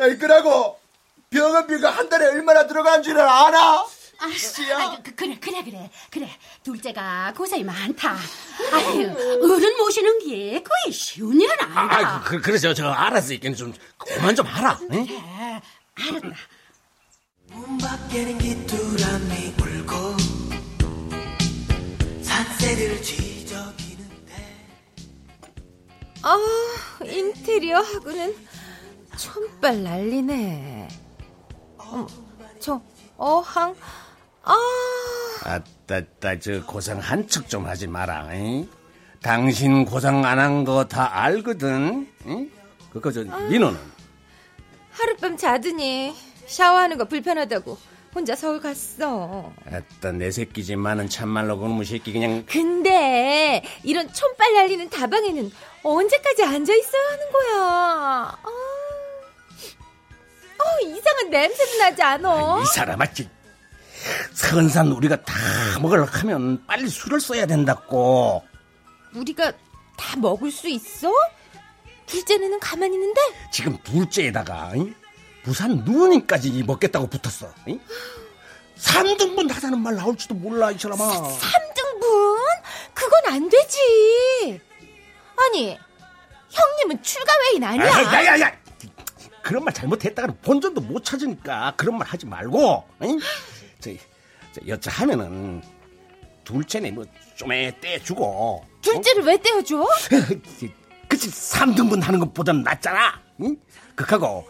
에이, 0.00 0.18
그러고 0.18 0.80
병원비가 1.30 1.90
한 1.90 2.08
달에 2.08 2.26
얼마나 2.26 2.66
들어간 2.66 3.02
줄을 3.02 3.20
알아? 3.20 3.86
아이고, 4.18 5.02
그, 5.02 5.14
그래 5.14 5.38
그래 5.40 5.62
그래 5.64 5.90
그래 6.10 6.30
둘째가 6.62 7.32
고생이 7.36 7.64
많다. 7.64 8.16
아유 8.72 9.10
어른 9.42 9.76
모시는 9.76 10.18
게 10.20 10.62
거의 10.62 10.92
쉬운 10.92 11.40
일은 11.40 11.54
아니다. 11.60 12.16
아, 12.16 12.20
그, 12.22 12.40
그래서 12.40 12.72
저 12.72 12.88
알았으니까 12.88 13.54
좀 13.54 13.74
그만 13.98 14.34
좀 14.34 14.46
하라. 14.46 14.78
응? 14.92 15.06
그래 15.06 15.60
알았다. 15.94 16.28
밖에는 17.80 18.38
울고 19.58 20.16
아, 26.24 26.38
인테리어 27.04 27.78
하고는 27.80 28.34
촌발 29.18 29.82
난리네. 29.82 30.88
어머, 31.76 32.06
저 32.58 32.80
어항, 33.18 33.74
아, 34.42 34.56
아따 35.44 36.00
따 36.18 36.38
저 36.40 36.64
고생 36.64 36.98
한척 36.98 37.48
좀 37.48 37.66
하지 37.66 37.86
마라. 37.86 38.28
응? 38.32 38.68
당신 39.22 39.84
고생 39.84 40.24
안 40.24 40.38
한 40.38 40.64
거 40.64 40.84
다 40.88 41.14
알거든. 41.22 42.08
응? 42.26 42.50
그거 42.90 43.12
저 43.12 43.22
민호는 43.22 43.78
하룻밤 44.92 45.36
자더니 45.36 46.14
샤워하는 46.46 46.96
거 46.98 47.04
불편하다고 47.04 47.76
혼자 48.14 48.34
서울 48.36 48.60
갔어. 48.60 49.52
아따 49.70 50.12
내 50.12 50.30
새끼지만은 50.30 51.08
참말로 51.10 51.58
그놈의 51.58 51.84
새끼 51.84 52.12
그냥 52.12 52.44
근데 52.48 53.62
이런 53.82 54.10
촌발 54.12 54.54
날리는 54.54 54.88
다방에는 54.88 55.50
언제까지 55.84 56.42
앉아 56.42 56.74
있어야 56.74 57.02
하는 57.12 57.30
거야? 57.32 58.38
아, 58.42 58.48
어, 60.58 60.80
이상한 60.86 61.30
냄새도 61.30 61.78
나지 61.78 62.02
않아? 62.02 62.62
이 62.62 62.66
사람 62.74 62.98
맞지? 62.98 63.28
선산 64.32 64.88
우리가 64.92 65.22
다 65.22 65.34
먹으려고 65.80 66.10
하면 66.18 66.64
빨리 66.66 66.88
술을 66.88 67.20
써야 67.20 67.46
된다고. 67.46 68.42
우리가 69.14 69.52
다 69.96 70.16
먹을 70.16 70.50
수 70.50 70.68
있어? 70.68 71.12
둘째는 72.06 72.58
가만히 72.60 72.94
있는데? 72.94 73.20
지금 73.52 73.78
둘째에다가 73.82 74.72
응? 74.74 74.94
부산 75.42 75.76
누님까지 75.84 76.62
먹겠다고 76.64 77.06
붙었어. 77.08 77.52
응? 77.68 77.78
3등분 78.78 79.50
하자는 79.52 79.78
말 79.80 79.94
나올지도 79.96 80.34
몰라 80.34 80.70
이 80.70 80.78
사람아. 80.78 81.02
3등분? 81.38 82.38
그건 82.94 83.26
안 83.26 83.48
되지. 83.48 84.60
아니, 85.36 85.78
형님은 86.50 87.02
출가 87.02 87.32
외인 87.50 87.64
아니야? 87.64 87.86
야야 87.86 88.40
야! 88.40 88.52
그런 89.42 89.62
말 89.64 89.74
잘못했다가는 89.74 90.38
본전도 90.40 90.80
못 90.80 91.04
찾으니까 91.04 91.74
그런 91.76 91.98
말 91.98 92.08
하지 92.08 92.24
말고. 92.26 92.84
응? 93.02 93.18
저, 93.80 93.90
저 94.52 94.66
여차 94.66 94.90
하면은 94.90 95.62
둘째네 96.44 96.92
뭐좀 96.92 97.48
떼주고. 97.80 98.64
둘째를 98.80 99.24
왜 99.24 99.36
떼어줘? 99.36 99.86
그치 101.08 101.30
3등분 101.30 102.02
하는 102.02 102.20
것보단 102.20 102.62
낫잖아. 102.62 103.20
응? 103.42 103.56
그하고 103.94 104.48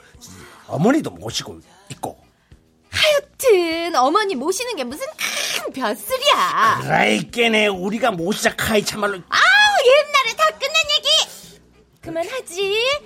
어머니도 0.66 1.10
모시고 1.10 1.60
있고. 1.90 2.22
하여튼 2.90 3.96
어머니 3.96 4.36
모시는 4.36 4.76
게 4.76 4.84
무슨 4.84 5.04
큰 5.16 5.72
벼슬이야. 5.72 6.78
그라이께네 6.82 7.66
우리가 7.66 8.12
모시자 8.12 8.54
카이 8.54 8.84
참말로. 8.84 9.18
아 9.28 9.38
다 10.36 10.44
끝난 10.58 10.74
얘기. 10.96 11.60
그만하지. 12.00 12.98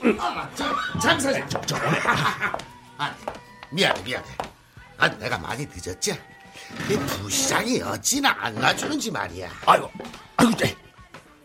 장 1.01 1.21
사장 1.21 1.49
저, 1.49 1.61
저, 1.63 1.77
아, 2.97 3.15
미안해 3.71 4.03
미안해. 4.03 4.27
아, 4.99 5.09
내가 5.09 5.39
많이 5.39 5.67
늦었지? 5.67 6.13
이 6.91 6.97
부시장이 6.97 7.81
어찌나 7.83 8.37
안 8.41 8.55
가주는지 8.57 9.11
말이야. 9.11 9.51
아이고 9.67 9.91
아이고 10.37 10.57
자, 10.57 10.67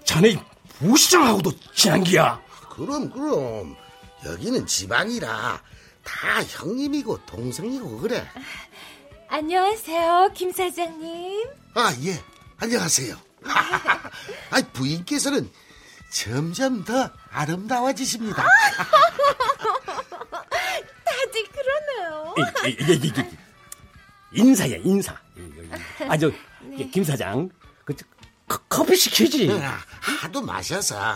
자네 0.04 0.36
부시장하고도 0.80 1.52
친한 1.74 2.04
기야. 2.04 2.42
그럼 2.70 3.10
그럼. 3.12 3.76
여기는 4.26 4.66
지방이라 4.66 5.62
다 6.04 6.44
형님이고 6.44 7.26
동생이고 7.26 8.00
그래. 8.00 8.26
안녕하세요, 9.30 10.32
김 10.34 10.52
사장님. 10.52 11.48
아 11.76 11.94
예. 12.04 12.22
안녕하세요. 12.58 13.16
아 13.46 14.62
부인께서는 14.74 15.50
점점 16.14 16.84
더 16.86 17.10
아름다워지십니다. 17.32 18.46
다들 21.04 21.44
그러네요. 21.52 22.36
이, 22.38 22.70
이, 22.70 22.76
이, 22.94 23.08
이, 23.08 23.08
이, 23.08 24.40
인사야 24.40 24.78
인사. 24.84 25.20
아저 26.08 26.32
김 26.92 27.04
사장. 27.04 27.50
그 27.84 27.96
저, 27.96 28.06
커, 28.48 28.60
커피 28.70 28.96
시키지. 28.96 29.50
아, 29.52 29.80
하도 30.00 30.42
마셔서. 30.44 31.16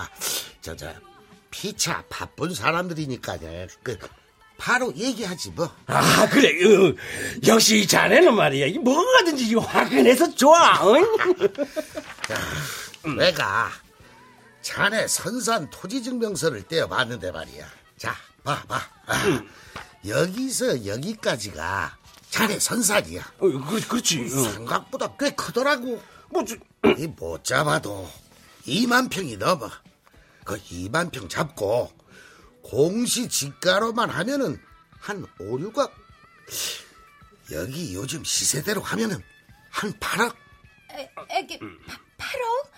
저저 0.62 0.92
피차 1.52 2.04
바쁜 2.10 2.54
사람들이니까 2.54 3.38
그 3.84 3.98
바로 4.58 4.92
얘기하지 4.96 5.52
뭐. 5.52 5.72
아 5.86 6.28
그래. 6.30 6.50
어, 6.66 6.96
역시 7.46 7.86
자네는 7.88 8.34
말이야. 8.34 8.66
이 8.66 8.80
뭐가든지 8.80 9.54
화끈해서 9.56 10.34
좋아 10.34 10.82
응? 10.96 11.18
내가 13.16 13.70
자네 14.68 15.08
선산 15.08 15.70
토지 15.70 16.04
증명서를 16.04 16.64
떼어봤는데 16.64 17.32
말이야. 17.32 17.66
자, 17.96 18.14
봐, 18.44 18.62
봐. 18.68 18.82
아, 19.06 19.42
여기서 20.06 20.86
여기까지가 20.86 21.98
자네 22.30 22.60
선산이야. 22.60 23.22
어, 23.38 23.48
그, 23.48 23.88
그렇지. 23.88 24.28
생각보다 24.28 25.16
꽤 25.18 25.30
크더라고. 25.32 26.04
뭐, 26.30 26.44
저, 26.44 26.58
이못 26.98 27.46
잡아도 27.46 28.12
2만 28.66 29.10
평이 29.10 29.38
넘어. 29.38 29.72
그 30.44 30.58
2만 30.58 31.12
평 31.12 31.30
잡고 31.30 31.90
공시 32.62 33.30
지가로만 33.30 34.10
하면은 34.10 34.62
한 35.00 35.26
5, 35.40 35.60
6억. 35.60 35.92
여기 37.54 37.96
요즘 37.96 38.22
시세대로 38.22 38.82
하면은 38.82 39.24
한 39.70 39.94
8억. 39.94 40.36
에, 40.92 41.10
에게 41.30 41.58
8억? 41.58 42.78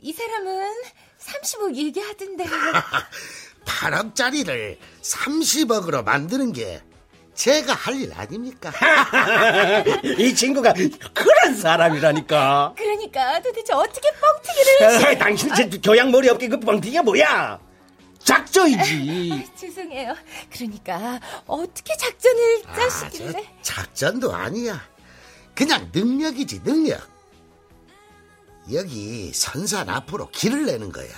이 0.00 0.12
사람은 0.12 0.72
30억 1.20 1.74
얘기하던데. 1.76 2.44
8억짜리를 3.64 4.78
30억으로 5.02 6.04
만드는 6.04 6.52
게 6.52 6.80
제가 7.34 7.74
할 7.74 7.94
일 8.00 8.12
아닙니까? 8.14 8.72
이 10.18 10.34
친구가 10.34 10.72
그런 11.12 11.54
사람이라니까. 11.56 12.74
그러니까 12.76 13.40
도대체 13.42 13.72
어떻게 13.74 14.08
뻥튀기를... 14.10 15.06
아, 15.06 15.18
당신 15.18 15.54
제 15.54 15.68
교양 15.82 16.10
머리 16.10 16.28
없게 16.30 16.48
그 16.48 16.58
뻥튀기가 16.58 17.02
뭐야? 17.02 17.58
작전이지. 18.22 19.30
아, 19.32 19.56
죄송해요. 19.56 20.14
그러니까 20.50 21.20
어떻게 21.46 21.94
작전을 21.96 22.62
아, 22.66 22.74
짜시길래... 22.74 23.32
저 23.62 23.74
작전도 23.74 24.32
아니야. 24.34 24.80
그냥 25.54 25.90
능력이지 25.92 26.62
능력. 26.62 27.00
여기 28.72 29.32
선산 29.32 29.88
앞으로 29.88 30.30
길을 30.30 30.66
내는 30.66 30.92
거야. 30.92 31.08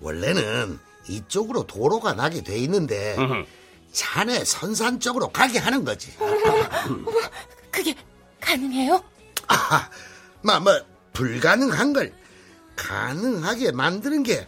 원래는 0.00 0.78
이쪽으로 1.08 1.66
도로가 1.66 2.14
나게 2.14 2.42
돼 2.42 2.56
있는데 2.58 3.16
자네 3.92 4.44
선산 4.44 5.00
쪽으로 5.00 5.28
가게 5.30 5.58
하는 5.58 5.84
거지. 5.84 6.12
어머, 6.18 7.10
그게 7.70 7.94
가능해요? 8.40 9.02
아, 9.48 9.88
뭐, 10.42 10.60
뭐 10.60 10.72
불가능한 11.12 11.92
걸 11.92 12.12
가능하게 12.76 13.72
만드는 13.72 14.22
게 14.22 14.46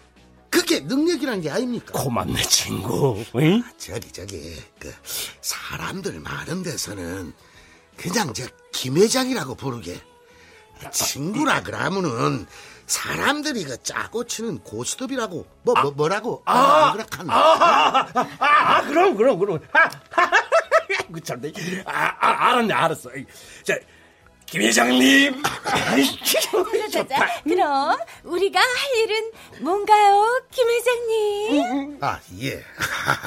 그게 0.48 0.80
능력이란 0.80 1.40
게 1.40 1.50
아닙니까? 1.50 1.92
고맙네 1.92 2.42
친구. 2.42 3.22
응? 3.36 3.62
저기 3.78 4.12
저기 4.12 4.62
그 4.78 4.92
사람들 5.40 6.20
많은 6.20 6.62
데서는 6.62 7.32
그냥 7.96 8.32
저 8.34 8.46
김 8.72 8.96
회장이라고 8.96 9.54
부르게 9.54 10.00
친구라 10.90 11.62
그러면은 11.62 12.47
사람들이 12.87 13.64
그 13.64 13.83
짜고 13.83 14.25
치는 14.25 14.59
고스톱이라고 14.61 15.47
뭐, 15.62 15.75
뭐 15.81 15.90
뭐라고 15.92 16.42
아, 16.45 16.90
안 16.90 16.92
그렇겠나? 16.97 17.35
아, 17.35 18.01
아, 18.14 18.29
아, 18.38 18.77
아, 18.77 18.83
그럼 18.83 19.16
그럼 19.16 19.38
그럼. 19.38 19.61
그 21.12 21.21
참네. 21.21 21.53
아, 21.87 22.16
아, 22.21 22.49
알았네 22.49 22.75
알았어. 22.75 23.11
자, 23.64 23.77
김 24.47 24.62
회장님. 24.62 25.42
자자자, 26.90 27.42
그럼 27.45 27.97
우리가 28.25 28.61
할 28.61 28.97
일은 28.99 29.33
뭔가요, 29.61 30.42
김 30.51 30.68
회장님? 30.68 31.99
아 32.03 32.21
예. 32.40 32.62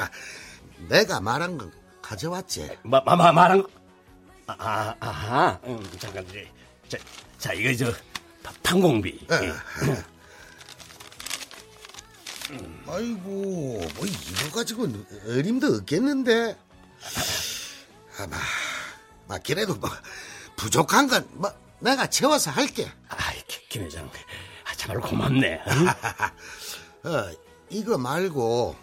내가 0.88 1.20
말한 1.20 1.58
건 1.58 1.72
가져왔지. 2.02 2.78
마, 2.84 3.00
마, 3.04 3.16
마, 3.16 3.32
말한 3.32 3.62
거. 3.62 3.68
아, 4.46 4.54
아, 4.58 4.94
아, 5.00 5.58
음, 5.64 5.84
잠깐, 5.98 6.24
이제. 6.24 6.48
자, 7.46 7.52
자, 7.52 7.52
이거 7.52 7.76
저, 7.76 7.92
판공비. 8.64 9.24
예. 9.30 9.54
아이고, 12.88 13.80
뭐 13.94 14.06
이거 14.06 14.50
가지고 14.56 14.88
어림도 15.28 15.76
없겠는데. 15.76 16.56
아마, 18.18 18.36
막 19.28 19.42
그래도 19.44 19.74
뭐 19.76 19.88
부족한 20.56 21.06
건 21.06 21.24
뭐 21.34 21.52
내가 21.78 22.08
채워서 22.08 22.50
할게. 22.50 22.90
아이, 23.08 23.40
김 23.68 23.84
회장, 23.84 24.10
아, 24.64 24.74
정말 24.76 25.00
고맙네. 25.02 25.62
응? 25.68 25.86
어, 27.08 27.30
이거 27.70 27.96
말고 27.98 28.74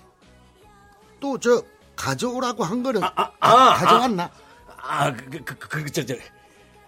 또 1.19 1.37
저 1.37 1.61
가져오라고 1.95 2.63
한 2.63 2.81
거는 2.83 3.01
아, 3.03 3.73
가져왔나? 3.75 4.29
아, 4.77 5.11
그, 5.13 5.29
그, 5.43 5.57
그, 5.57 5.83
그, 5.83 5.91
저, 5.91 6.05
저, 6.05 6.15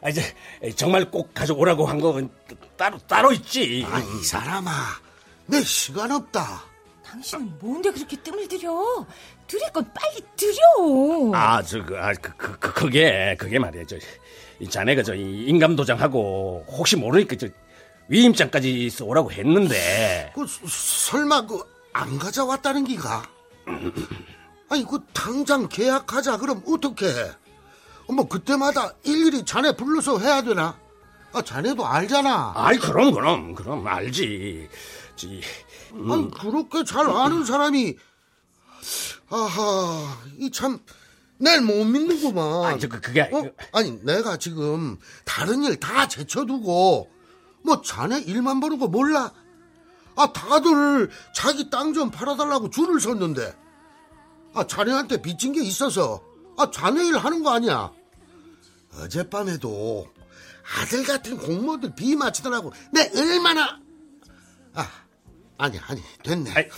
아, 0.05 0.09
이제 0.09 0.21
정말 0.75 1.09
꼭 1.09 1.33
가져오라고 1.33 1.87
한 1.87 1.99
건 1.99 2.29
따로 2.77 2.97
따로 3.07 3.31
있지. 3.31 3.85
아, 3.89 3.99
이 3.99 4.23
사람아, 4.23 4.71
내 5.47 5.61
시간 5.63 6.11
없다. 6.11 6.63
당신은 7.03 7.57
뭔데 7.59 7.89
그렇게 7.91 8.15
뜸을 8.17 8.47
들여? 8.47 9.05
드릴 9.47 9.71
건 9.71 9.89
빨리 9.93 10.21
드려. 10.35 11.31
아, 11.33 11.61
저, 11.63 11.83
그, 11.83 11.97
아, 11.97 12.11
그, 12.13 12.35
그, 12.35 12.59
그, 12.59 12.73
그게, 12.73 13.35
그게 13.39 13.57
말이야. 13.57 13.83
저, 13.87 13.95
이 14.59 14.67
자네가 14.69 15.01
저, 15.03 15.15
이 15.15 15.45
인감 15.45 15.75
도장하고, 15.75 16.65
혹시 16.67 16.95
모르니까 16.97 17.35
저, 17.37 17.47
위임장까지 18.09 18.89
써오라고 18.89 19.31
했는데. 19.31 20.31
그, 20.35 20.45
설마 20.67 21.45
그, 21.47 21.63
안 21.93 22.19
가져왔다는 22.19 22.83
기가? 22.83 23.23
아니, 24.69 24.83
그, 24.85 24.99
당장 25.13 25.67
계약하자. 25.69 26.37
그럼 26.37 26.61
어떻게 26.67 27.07
해? 27.07 27.31
뭐, 28.07 28.27
그때마다 28.27 28.91
일일이 29.03 29.43
자네 29.45 29.75
불러서 29.75 30.19
해야 30.19 30.41
되나? 30.41 30.77
아, 31.33 31.41
자네도 31.41 31.85
알잖아. 31.85 32.53
아이, 32.55 32.77
그럼, 32.77 33.11
그럼, 33.13 33.55
그럼, 33.55 33.87
알지. 33.87 34.69
지, 35.15 35.41
음. 35.93 36.11
아니, 36.11 36.31
그렇게 36.31 36.83
잘 36.83 37.09
아는 37.09 37.43
사람이, 37.45 37.95
아하, 39.29 40.17
이 40.39 40.51
참, 40.51 40.79
날 41.37 41.61
못 41.61 41.83
믿는구만. 41.83 42.63
아니, 42.65 42.79
저, 42.79 42.87
그, 42.87 43.01
그게, 43.01 43.21
어? 43.21 43.43
아니, 43.73 43.99
내가 44.03 44.37
지금 44.37 44.97
다른 45.25 45.63
일 45.63 45.79
다 45.79 46.07
제쳐두고, 46.07 47.09
뭐, 47.63 47.81
자네 47.81 48.21
일만 48.21 48.59
보는 48.59 48.77
거 48.79 48.87
몰라? 48.87 49.31
아, 50.15 50.31
다들 50.31 51.09
자기 51.33 51.69
땅 51.69 51.93
좀 51.93 52.11
팔아달라고 52.11 52.69
줄을 52.69 53.01
섰는데, 53.01 53.53
아, 54.53 54.65
자네한테 54.65 55.21
빚진 55.21 55.51
게 55.51 55.61
있어서, 55.63 56.21
아, 56.57 56.71
자네 56.71 57.05
일 57.07 57.17
하는 57.17 57.43
거 57.43 57.51
아니야? 57.51 57.91
어젯밤에도 58.99 60.07
아들 60.77 61.03
같은 61.03 61.37
공무원들 61.37 61.95
비 61.95 62.15
맞추더라고. 62.15 62.71
내 62.91 63.11
얼마나, 63.15 63.79
아, 64.73 64.89
아니, 65.57 65.77
아니, 65.79 66.01
됐네. 66.23 66.69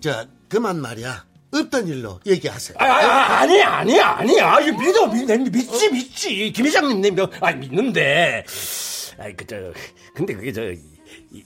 저, 0.00 0.26
그만 0.48 0.80
말이야. 0.80 1.24
없던 1.52 1.86
일로 1.86 2.20
얘기하세요. 2.26 2.76
아, 2.80 2.84
아, 2.84 3.40
아 3.40 3.46
니, 3.46 3.62
아니, 3.62 4.00
아니야. 4.00 4.58
믿어, 4.58 5.06
믿, 5.06 5.24
믿지, 5.50 5.90
믿지. 5.90 6.52
김 6.52 6.66
회장님, 6.66 7.00
내, 7.00 7.10
뭐, 7.10 7.30
아, 7.40 7.52
믿는데. 7.52 8.44
아이, 9.18 9.34
그, 9.34 9.46
저, 9.46 9.56
근데 10.14 10.34
그게 10.34 10.52
저, 10.52 10.62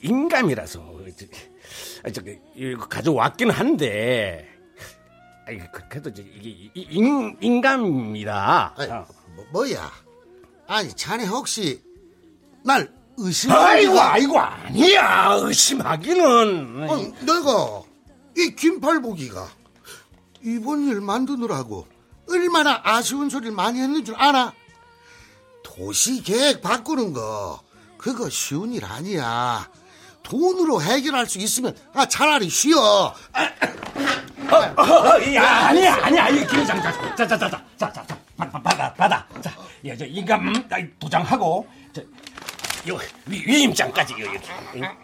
인감이라서. 0.01 0.79
저, 1.17 1.25
아, 2.03 2.11
저, 2.11 2.21
이거 2.55 2.87
가져왔긴 2.87 3.51
한데. 3.51 4.47
아이, 5.49 5.57
그, 5.71 5.81
그래도 5.89 6.13
저, 6.13 6.21
이게, 6.21 6.69
인, 6.75 7.35
인감이다. 7.41 8.73
아니, 8.77 8.89
뭐, 9.35 9.45
뭐야? 9.51 9.91
아니, 10.67 10.93
자네 10.93 11.25
혹시, 11.25 11.81
날 12.63 12.93
의심하는 13.17 13.65
아이고, 13.65 13.99
아이고, 13.99 14.39
아니야. 14.39 15.33
의심하기는. 15.41 16.87
아니, 16.87 17.11
내가 17.25 17.81
이 18.37 18.55
김팔보기가 18.55 19.49
이번 20.43 20.87
일 20.87 21.01
만드느라고 21.01 21.87
얼마나 22.29 22.79
아쉬운 22.83 23.29
소리를 23.29 23.51
많이 23.51 23.79
했는 23.81 24.05
줄 24.05 24.15
아나? 24.17 24.53
도시 25.63 26.21
계획 26.21 26.61
바꾸는 26.61 27.11
거 27.11 27.59
그거 27.97 28.29
쉬운 28.29 28.71
일 28.71 28.85
아니야. 28.85 29.69
돈으로 30.21 30.81
해결할 30.81 31.25
수 31.25 31.39
있으면 31.39 31.75
아 31.93 32.05
차라리 32.07 32.49
쉬어. 32.49 32.79
어, 32.79 33.13
어, 33.41 34.28
아니, 34.51 35.37
아니, 35.87 36.19
아니, 36.19 36.47
김장, 36.47 36.81
자, 36.81 36.91
자, 37.15 37.27
자, 37.27 37.37
자, 37.37 37.49
자, 37.49 37.65
자, 37.77 37.91
자, 37.91 38.17
받아, 38.37 38.61
받아, 38.61 38.93
받아. 38.93 39.27
자, 39.41 39.51
야, 39.85 39.95
저 39.95 40.05
인감 40.05 40.53
도장하고, 40.99 41.67
저, 41.93 42.01
요 42.87 42.97
위, 43.25 43.43
위임장까지 43.45 44.13
요 44.13 44.17
이렇게. 44.19 44.49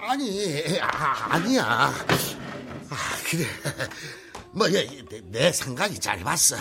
아, 0.07 0.15
니 0.15 0.79
아, 0.81 1.37
니야 1.39 1.63
아, 1.63 1.93
그래. 3.29 3.45
뭐, 4.51 4.67
야, 4.67 4.79
내, 5.09 5.21
내 5.25 5.51
생각이 5.51 5.99
짧았어. 5.99 6.55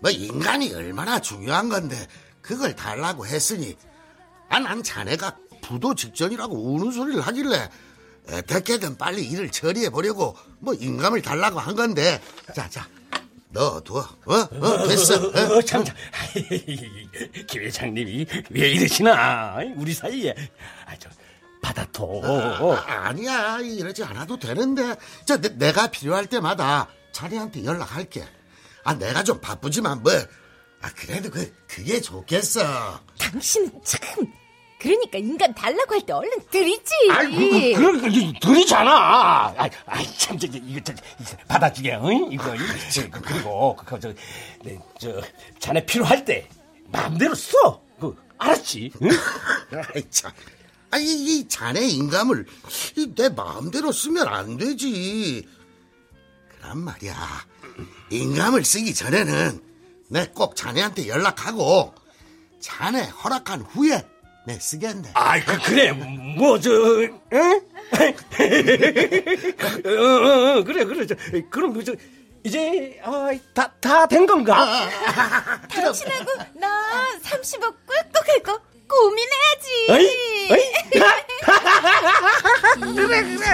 뭐 0.00 0.10
인간이 0.10 0.72
얼마나 0.74 1.18
중요한 1.18 1.68
건데 1.68 1.96
그걸 2.42 2.76
달라고 2.76 3.26
했으니 3.26 3.76
아, 4.48 4.58
난 4.58 4.82
자네가 4.82 5.36
부도 5.62 5.94
직전이라고 5.94 6.54
우는 6.74 6.92
소리를 6.92 7.20
하길래 7.20 7.68
어떻게든 8.30 8.96
빨리 8.96 9.24
일을 9.26 9.50
처리해 9.50 9.90
보려고 9.90 10.36
뭐 10.58 10.74
인감을 10.74 11.22
달라고 11.22 11.58
한 11.58 11.76
건데 11.76 12.20
자자 12.54 12.86
넣어둬 13.50 13.98
어? 13.98 14.34
어 14.34 14.88
됐어 14.88 15.14
어? 15.14 15.56
어, 15.56 15.62
참, 15.62 15.84
참. 15.84 15.94
김 17.46 17.62
회장님이 17.62 18.26
왜 18.50 18.70
이러시나? 18.70 19.58
우리 19.76 19.94
사이에. 19.94 20.34
아, 20.86 20.96
저, 20.98 21.08
받아둬. 21.62 22.74
아, 22.74 23.08
아니야 23.08 23.58
이러지 23.60 24.04
않아도 24.04 24.38
되는데 24.38 24.96
저 25.24 25.40
내, 25.40 25.48
내가 25.56 25.86
필요할 25.88 26.26
때마다 26.26 26.88
자네한테 27.12 27.64
연락할게 27.64 28.24
아 28.84 28.94
내가 28.94 29.22
좀 29.22 29.40
바쁘지만 29.40 30.02
뭐 30.02 30.12
아 30.82 30.90
그래도 30.94 31.30
그 31.30 31.52
그게 31.66 32.00
좋겠어 32.00 33.00
당신은 33.18 33.72
참 33.84 34.00
그러니까 34.86 35.18
인간 35.18 35.52
달라고 35.54 35.94
할 35.94 36.00
때 36.02 36.12
얼른 36.12 36.30
드리지. 36.50 36.92
아이, 37.10 37.72
그, 37.74 37.80
그, 37.82 38.00
그, 38.00 38.10
그, 38.10 38.32
들이잖아. 38.40 39.54
아이, 39.56 39.70
아이, 39.86 40.16
참, 40.16 40.38
저, 40.38 40.46
저, 40.48 40.58
이거, 40.58 40.80
저, 40.84 40.92
받아주게, 41.48 41.94
응? 41.96 42.28
이거, 42.32 42.54
이거, 42.54 42.64
저, 42.92 43.10
그, 43.10 43.20
그리고, 43.20 43.76
그, 43.76 43.98
저, 43.98 44.12
네, 44.62 44.78
저, 44.98 45.20
자네 45.58 45.84
필요할 45.84 46.24
때, 46.24 46.48
마음대로 46.92 47.34
써. 47.34 47.82
그, 47.98 48.16
알았지? 48.38 48.92
응? 49.02 49.08
아이, 49.94 50.04
참. 50.10 50.30
아이, 50.92 51.02
이 51.04 51.48
자네 51.48 51.84
인감을 51.88 52.46
이내 52.96 53.28
마음대로 53.30 53.90
쓰면 53.90 54.28
안 54.28 54.56
되지. 54.56 55.46
그란 56.60 56.78
말이야. 56.78 57.14
인감을 58.10 58.64
쓰기 58.64 58.94
전에는 58.94 59.60
내 60.08 60.26
꼭 60.32 60.54
자네한테 60.54 61.08
연락하고 61.08 61.92
자네 62.60 63.02
허락한 63.08 63.62
후에 63.62 64.06
내 64.46 64.58
쓰겠네. 64.58 65.10
아이, 65.14 65.40
그, 65.44 65.58
그래. 65.62 65.90
뭐, 65.92 66.58
저, 66.60 66.70
응? 66.70 67.10
어, 69.84 69.90
어, 69.90 70.58
어, 70.58 70.64
그래, 70.64 70.84
그래. 70.84 71.06
저, 71.06 71.14
그럼, 71.50 71.72
그, 71.74 71.82
저, 71.84 71.92
이제, 72.44 73.00
어, 73.02 73.28
다, 73.54 73.72
다 73.80 74.06
된 74.06 74.24
건가? 74.24 74.88
당신하고 75.68 76.30
나 76.54 76.68
30억 77.24 77.74
꿀꺽 77.86 78.28
할 78.28 78.42
거 78.42 78.60
고민해야지. 78.88 79.68
어이? 79.90 80.06
어이? 80.52 80.62
그래, 82.94 83.22
그래. 83.22 83.46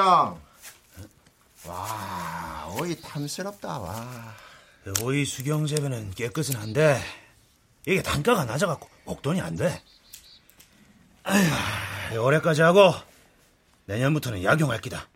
어, 0.00 0.40
이장. 0.40 0.40
와, 1.66 2.66
어이 2.70 2.98
탐스럽다, 3.00 3.78
와. 3.78 4.34
오이 5.02 5.26
수경 5.26 5.66
재배는 5.66 6.12
깨끗은 6.12 6.56
한데 6.56 7.00
이게 7.86 8.02
단가가 8.02 8.46
낮아갖고 8.46 8.88
목돈이 9.04 9.40
안 9.42 9.56
돼. 9.56 9.82
아휴, 11.22 12.18
올해까지 12.18 12.62
하고 12.62 12.94
내년부터는 13.84 14.42
약용할 14.42 14.80
기다. 14.80 15.06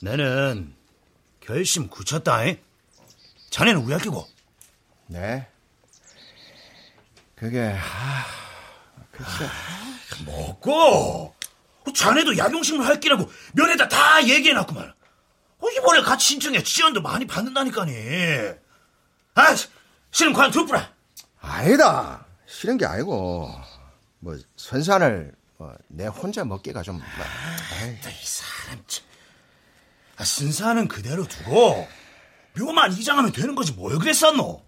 나는 0.00 0.74
결심 1.40 1.88
굳혔다. 1.88 2.44
잉? 2.44 2.60
자네는 3.50 3.82
우야 3.84 3.98
끼고. 3.98 4.26
네. 5.08 5.48
그게, 7.34 7.76
아, 7.76 8.24
글쎄. 9.10 9.48
먹고 10.24 11.34
자네도 11.90 12.38
약용식물 12.38 12.86
할 12.86 13.00
끼라고 13.00 13.30
면에다 13.54 13.88
다 13.88 14.26
얘기해놨구만. 14.26 14.94
어, 15.58 15.70
이번에 15.70 16.02
같이 16.02 16.28
신청해 16.28 16.62
지원도 16.62 17.02
많이 17.02 17.26
받는다니까니. 17.26 17.92
아, 19.34 19.56
실은 20.10 20.32
과연 20.32 20.50
두뿌라. 20.50 20.92
아니다. 21.40 22.26
싫은 22.46 22.78
게 22.78 22.86
아니고, 22.86 23.50
뭐, 24.20 24.38
선산을, 24.56 25.32
뭐, 25.58 25.74
내 25.88 26.06
혼자 26.06 26.44
먹기가 26.44 26.82
좀, 26.82 26.96
뭐, 26.96 27.04
아이. 27.80 27.90
이 27.92 28.26
사람 28.26 28.84
참. 28.86 29.04
아, 30.16 30.24
순사는 30.24 30.86
그대로 30.88 31.26
두고 31.26 31.88
묘만 32.58 32.92
이장하면 32.92 33.32
되는 33.32 33.54
거지 33.54 33.72
뭘 33.72 33.98
그랬었노? 33.98 34.64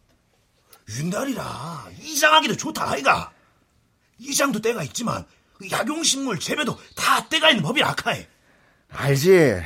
윤달이라 0.88 1.88
이장하기도 2.00 2.56
좋다 2.56 2.90
아이가. 2.90 3.32
이장도 4.18 4.60
때가 4.60 4.82
있지만 4.84 5.24
약용식물 5.70 6.38
재배도 6.38 6.76
다 6.94 7.28
때가 7.28 7.50
있는 7.50 7.62
법이 7.62 7.82
아카해. 7.82 8.26
알지. 8.90 9.60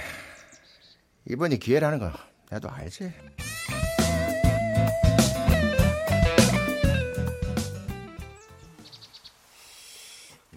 이번이 1.30 1.58
기회라는 1.58 1.98
거, 1.98 2.12
나도 2.50 2.70
알지. 2.70 3.12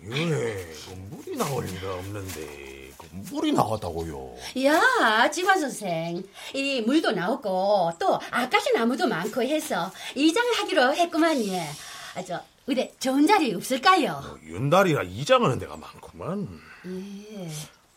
예, 0.03 0.07
그 0.07 0.93
물이 1.09 1.37
나올 1.37 1.65
리가 1.65 1.93
없는데 1.95 2.91
그 2.97 3.07
물이 3.11 3.51
나왔다고요. 3.53 4.35
야, 4.65 5.29
지관 5.29 5.59
선생. 5.59 6.23
이 6.53 6.81
물도 6.81 7.11
나오고 7.11 7.93
또 7.99 8.19
아까시 8.31 8.73
나무도 8.73 9.07
많고 9.07 9.43
해서 9.43 9.91
이장을 10.15 10.53
하기로 10.59 10.95
했구만 10.95 11.39
예. 11.45 11.67
아, 12.15 12.23
저 12.23 12.41
의대 12.67 12.93
좋은 12.99 13.25
자리 13.27 13.53
없을까요? 13.53 14.39
윤달이라 14.43 15.03
이장하는 15.03 15.59
데가 15.59 15.75
많구만. 15.77 16.47
예. 16.85 17.49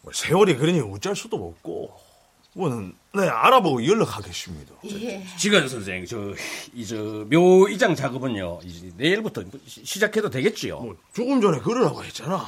뭐 0.02 0.12
세월이 0.12 0.56
그러니 0.56 0.80
어쩔 0.80 1.14
수도 1.14 1.36
없고. 1.36 1.94
뭐는 2.56 2.94
네 3.14 3.26
알아보고 3.28 3.84
연락하겠습니다. 3.84 4.74
예. 4.86 5.24
지건 5.36 5.68
선생, 5.68 6.06
저, 6.06 6.32
이, 6.72 6.86
저, 6.86 6.96
묘 7.28 7.68
이장 7.68 7.96
작업은요, 7.96 8.60
이제 8.64 8.92
내일부터 8.96 9.42
시- 9.66 9.84
시작해도 9.84 10.30
되겠지요? 10.30 10.96
조금 11.12 11.40
전에 11.40 11.58
그러라고 11.58 12.04
했잖아. 12.04 12.46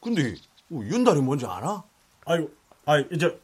근데 0.00 0.36
뭐 0.68 0.84
윤달이 0.84 1.20
뭔지 1.20 1.44
알아? 1.46 1.82
아유, 2.26 2.48
아 2.84 2.98
이제 3.10 3.36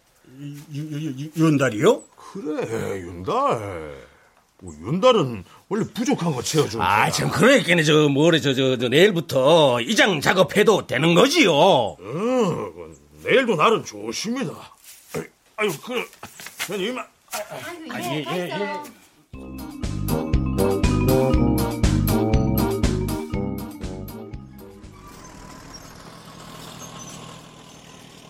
윤달이요? 1.36 2.02
그래 2.16 3.00
윤달. 3.00 4.06
뭐 4.60 4.74
윤달은 4.74 5.44
원래 5.68 5.84
부족한 5.92 6.32
거 6.32 6.42
채워주는 6.42 6.82
아, 6.84 7.10
참, 7.10 7.30
그러니까, 7.30 7.82
저, 7.82 8.08
뭐래, 8.08 8.40
저, 8.40 8.54
저, 8.54 8.78
저, 8.78 8.88
내일부터 8.88 9.80
이장 9.82 10.20
작업해도 10.20 10.86
되는 10.86 11.14
거지요? 11.14 11.96
응, 12.00 12.72
그 12.74 12.98
내일도 13.24 13.54
날은 13.54 13.84
좋습니다. 13.84 14.52
아유, 15.56 15.70
그, 15.84 16.08
그냥 16.66 16.80
이만. 16.80 17.04
아, 17.90 18.00
예, 18.00 18.24
예, 18.30 18.48
예. 18.48 19.88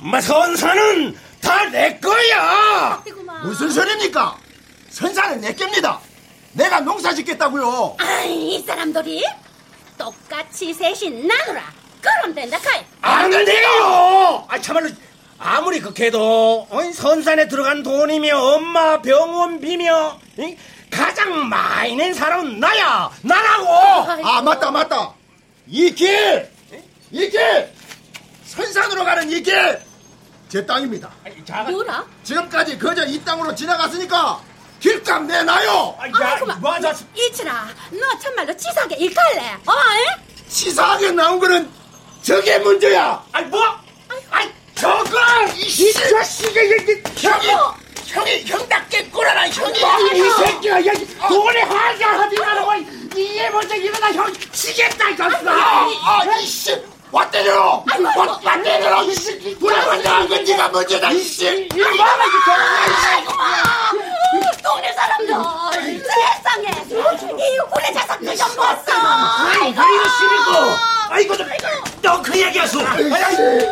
마, 0.00 0.20
선사는 0.20 1.14
다 1.40 1.68
내 1.70 1.98
거야! 1.98 3.02
무슨 3.44 3.70
소리입니까? 3.70 4.38
선산은 4.90 5.40
내 5.42 5.54
겁니다. 5.54 6.00
내가 6.58 6.80
농사 6.80 7.14
짓겠다고요. 7.14 7.96
아이, 8.00 8.54
이 8.56 8.62
사람들이 8.62 9.24
똑같이 9.96 10.74
셋이 10.74 11.24
나누라. 11.24 11.62
그럼 12.00 12.34
된다 12.34 12.58
카이. 12.58 12.84
안 13.00 13.30
돼요! 13.30 14.44
아, 14.48 14.60
참말로, 14.60 14.88
아무리 15.38 15.78
그렇게도, 15.80 16.66
어이, 16.68 16.92
선산에 16.92 17.46
들어간 17.46 17.84
돈이며, 17.84 18.36
엄마 18.36 19.00
병원비며, 19.00 20.18
이? 20.38 20.56
가장 20.90 21.48
많이 21.48 21.94
낸 21.94 22.12
사람은 22.12 22.58
나야! 22.58 23.08
나라고! 23.22 23.68
아, 24.26 24.42
맞다, 24.42 24.72
맞다. 24.72 25.14
이 25.68 25.92
길! 25.94 26.50
이 27.12 27.28
길! 27.30 27.72
선산으로 28.46 29.04
가는 29.04 29.30
이 29.30 29.42
길! 29.42 29.80
제 30.48 30.64
땅입니다. 30.66 31.10
뭐라? 31.70 32.04
지금까지 32.24 32.78
그저 32.78 33.04
이 33.04 33.22
땅으로 33.22 33.54
지나갔으니까 33.54 34.40
길값 34.80 35.24
내놔요! 35.24 35.96
아이고마, 35.98 36.56
맞아. 36.60 36.94
이치라, 37.14 37.68
너 37.90 38.18
참말로 38.20 38.56
치사하게 38.56 38.96
일갈래? 38.96 39.56
어? 39.66 39.72
에? 39.72 40.48
치사하게 40.48 41.10
나온 41.12 41.38
거는 41.40 41.68
저게 42.22 42.58
문제야! 42.58 43.22
아이, 43.32 43.44
뭐? 43.46 43.60
아이, 44.30 44.48
저거! 44.76 45.18
이 45.56 45.92
자식아, 45.92 46.60
이게, 46.62 47.02
형이, 47.16 47.48
형이, 48.06 48.44
형답게 48.46 49.04
꼴아라, 49.10 49.48
형이! 49.48 49.78
이 49.78 50.30
새끼야, 50.30 50.86
야, 50.86 50.92
돈에 51.28 51.60
하자 51.62 52.08
하지 52.20 52.38
말라고, 52.38 52.72
이해 53.16 53.50
먼저 53.50 53.74
일어나, 53.74 54.12
형, 54.12 54.32
치겠다, 54.52 55.08
이거. 55.10 55.24
아, 55.24 55.88
아, 56.04 56.36
이씨! 56.38 56.80
와 57.10 57.28
때려! 57.30 57.82
와, 58.14 58.38
와 58.44 58.62
때려! 58.62 59.02
이씨! 59.04 59.56
불안한 59.58 60.02
나한 60.02 60.28
건 60.28 60.44
네가 60.44 60.68
문제다, 60.68 61.10
이씨! 61.10 61.68
이거 61.74 61.84
봐라, 61.96 62.24
동네 63.90 64.07
사람들 64.98 66.02
세상에 66.04 66.68
이 66.90 67.58
우리 67.58 67.94
자석 67.94 68.18
그좀 68.20 68.56
봤어 68.56 68.92
아이고. 69.60 69.80
아이고, 71.10 71.34
너그 72.02 72.38
얘기했어. 72.38 72.80
아이, 72.86 73.02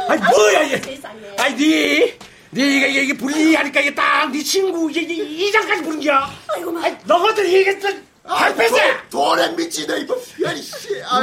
아이, 0.08 0.18
뭐야, 0.18 0.62
이게. 0.62 1.00
아이, 1.38 1.54
니, 1.54 2.14
니가 2.52 2.86
이게, 2.86 3.02
이게 3.02 3.12
불리 3.16 3.54
하니까 3.54 3.80
이게 3.80 3.94
딱 3.94 4.30
네 4.32 4.42
친구, 4.42 4.90
이게, 4.90 5.00
이- 5.02 5.48
이장까지 5.48 5.82
부른 5.82 6.00
거야. 6.02 6.30
아이고, 6.54 6.78
아이, 6.82 6.96
너희들 7.04 7.52
얘기했어. 7.52 7.88
할패세! 8.24 8.96
돈에 9.10 9.48
미치네, 9.50 9.98
이거. 10.00 10.16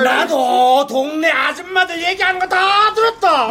나도 0.04 0.86
동네 0.88 1.30
아줌마들 1.32 2.02
얘기하는 2.02 2.40
거 2.40 2.48
다 2.48 2.94
들었다. 2.94 3.50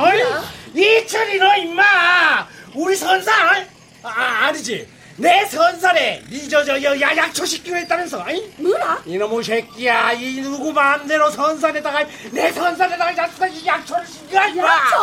이철이 0.74 1.38
너 1.38 1.55
임마 1.57 2.46
우리 2.74 2.96
선상 2.96 3.66
아 4.03 4.46
아니지 4.46 4.88
내 5.16 5.44
선살에 5.46 6.22
니저저 6.30 6.82
약초 7.00 7.44
시키고 7.44 7.76
했다면서 7.76 8.22
아이? 8.22 8.40
뭐라? 8.56 9.02
이놈의 9.04 9.44
새끼야 9.44 10.12
이 10.12 10.40
누구 10.40 10.72
마음대로 10.72 11.30
선살에다가 11.30 12.06
내 12.30 12.50
선살에다가 12.52 13.16
약초, 13.16 13.44
약초를 13.66 14.06
임마 14.50 14.66
약초? 14.68 14.96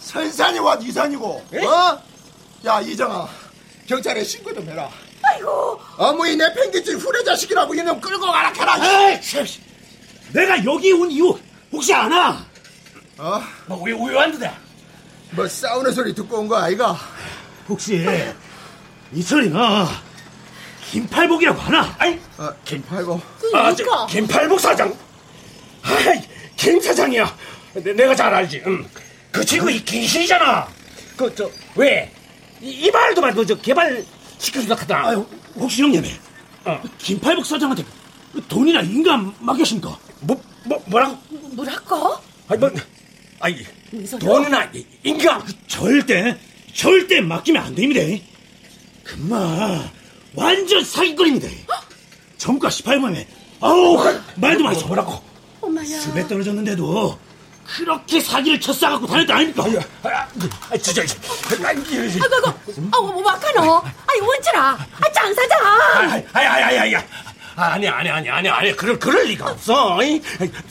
선산이 0.00 0.58
와 0.60 0.76
이산이고 0.80 1.26
어? 1.66 2.02
야 2.66 2.80
이정아 2.80 3.28
경찰에 3.88 4.22
신고 4.24 4.54
좀 4.54 4.68
해라 4.68 4.88
아이고. 5.22 5.80
어머니 5.96 6.36
내 6.36 6.52
팽개질 6.54 6.96
후레 6.96 7.24
자식이라고 7.24 7.74
이놈 7.74 8.00
끌고 8.00 8.26
가라 8.26 8.52
캐라 8.52 9.10
에이, 9.10 9.20
참, 9.20 9.44
내가 10.32 10.64
여기 10.64 10.92
온 10.92 11.10
이유 11.10 11.36
혹시 11.72 11.92
아나? 11.92 12.44
어? 13.18 13.42
뭐왜 13.66 13.92
왜 13.92 14.14
왔는데? 14.16 14.50
뭐 15.32 15.46
싸우는 15.48 15.92
소리 15.92 16.14
듣고 16.14 16.38
온 16.38 16.48
거 16.48 16.56
아이가? 16.56 16.96
혹시 17.68 18.06
이철이 19.12 19.50
너 19.50 19.88
김팔복이라고 20.90 21.60
하나? 21.60 21.94
아이, 21.98 22.18
어, 22.38 22.50
김팔복. 22.64 23.20
아, 23.54 23.74
저, 23.74 24.06
김팔복 24.06 24.60
사장. 24.60 24.94
아이, 25.82 26.20
김 26.56 26.80
사장이야. 26.80 27.36
내, 27.74 27.92
내가 27.92 28.14
잘 28.14 28.32
알지. 28.32 28.62
응. 28.66 28.86
그 29.30 29.44
친구 29.44 29.70
이 29.70 29.84
귀신이잖아. 29.84 30.66
그, 31.16 31.34
저, 31.34 31.50
왜? 31.74 32.10
이, 32.60 32.70
이 32.70 32.90
말도 32.90 33.20
말고 33.20 33.44
저 33.44 33.54
개발 33.56 34.02
시켜주다 34.38 34.74
하더라. 34.74 35.08
아유, 35.08 35.26
혹시 35.56 35.82
형님이 35.82 36.10
어. 36.64 36.80
김팔복 36.98 37.44
사장한테 37.44 37.84
돈이나 38.48 38.80
인감 38.80 39.34
맡겼습니까? 39.40 39.98
뭐, 40.20 40.42
뭐, 40.64 40.82
뭐라고? 40.86 41.18
뭐랄까? 41.52 42.20
아니, 42.48 42.60
뭐, 42.60 42.70
아니, 43.40 43.66
돈이나 44.18 44.64
이- 44.74 44.86
인감. 45.02 45.42
절대, 45.66 46.36
절대 46.74 47.20
맡기면 47.20 47.62
안 47.62 47.74
됩니다. 47.74 48.00
금마, 49.08 49.90
완전 50.34 50.84
사기꾼입니다. 50.84 51.48
정가 52.36 52.68
18만에, 52.68 53.26
아우, 53.60 53.96
말도 54.36 54.62
많이 54.62 54.78
쳐보라고. 54.78 55.22
엄마야. 55.62 55.98
집에 55.98 56.26
떨어졌는데도 56.28 57.18
그렇게 57.66 58.20
사기를 58.20 58.60
쳤어갖고 58.60 59.06
다녔다 59.06 59.36
아닙니까? 59.36 59.64
아, 60.02 60.76
진짜. 60.76 61.02
아이고, 61.02 61.82
아이고, 61.90 62.46
아이고, 62.76 63.12
뭐 63.12 63.22
막하노? 63.22 63.82
아이, 64.06 64.20
원철아. 64.20 64.70
아, 64.70 65.12
장 65.12 65.34
사장. 65.34 65.58
아이, 65.96 66.22
아이, 66.32 66.46
아이, 66.46 66.78
아이. 66.94 67.04
아니, 67.56 67.88
아니, 67.88 68.08
아니, 68.08 68.30
아니, 68.30 68.48
아니, 68.48 68.76
그럴, 68.76 68.98
그럴 68.98 69.24
리가 69.24 69.50
없어. 69.50 70.00
이? 70.04 70.22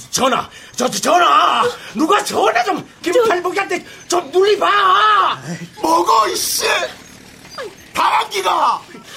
전화, 0.10 0.50
저, 0.76 0.90
저, 0.90 1.00
전화. 1.02 1.64
누가 1.94 2.24
전화 2.24 2.64
좀, 2.64 2.88
김팔복이한테 3.02 3.86
좀 4.08 4.32
눌리봐. 4.32 5.42
뭐고, 5.82 6.28
이씨! 6.30 6.64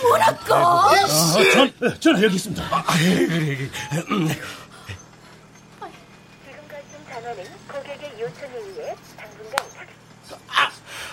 뭐랄까? 0.02 0.90
이씨! 1.04 1.52
전, 1.52 2.00
전화 2.00 2.22
여기 2.22 2.36
있습니다. 2.36 2.62
아, 2.70 2.82
그래, 2.82 3.26
그래. 3.26 3.70
음. 4.10 4.28
전화는 7.10 7.44
고객의 7.68 8.20
요청에 8.20 8.56
의해 8.56 8.94
당분간 9.16 9.66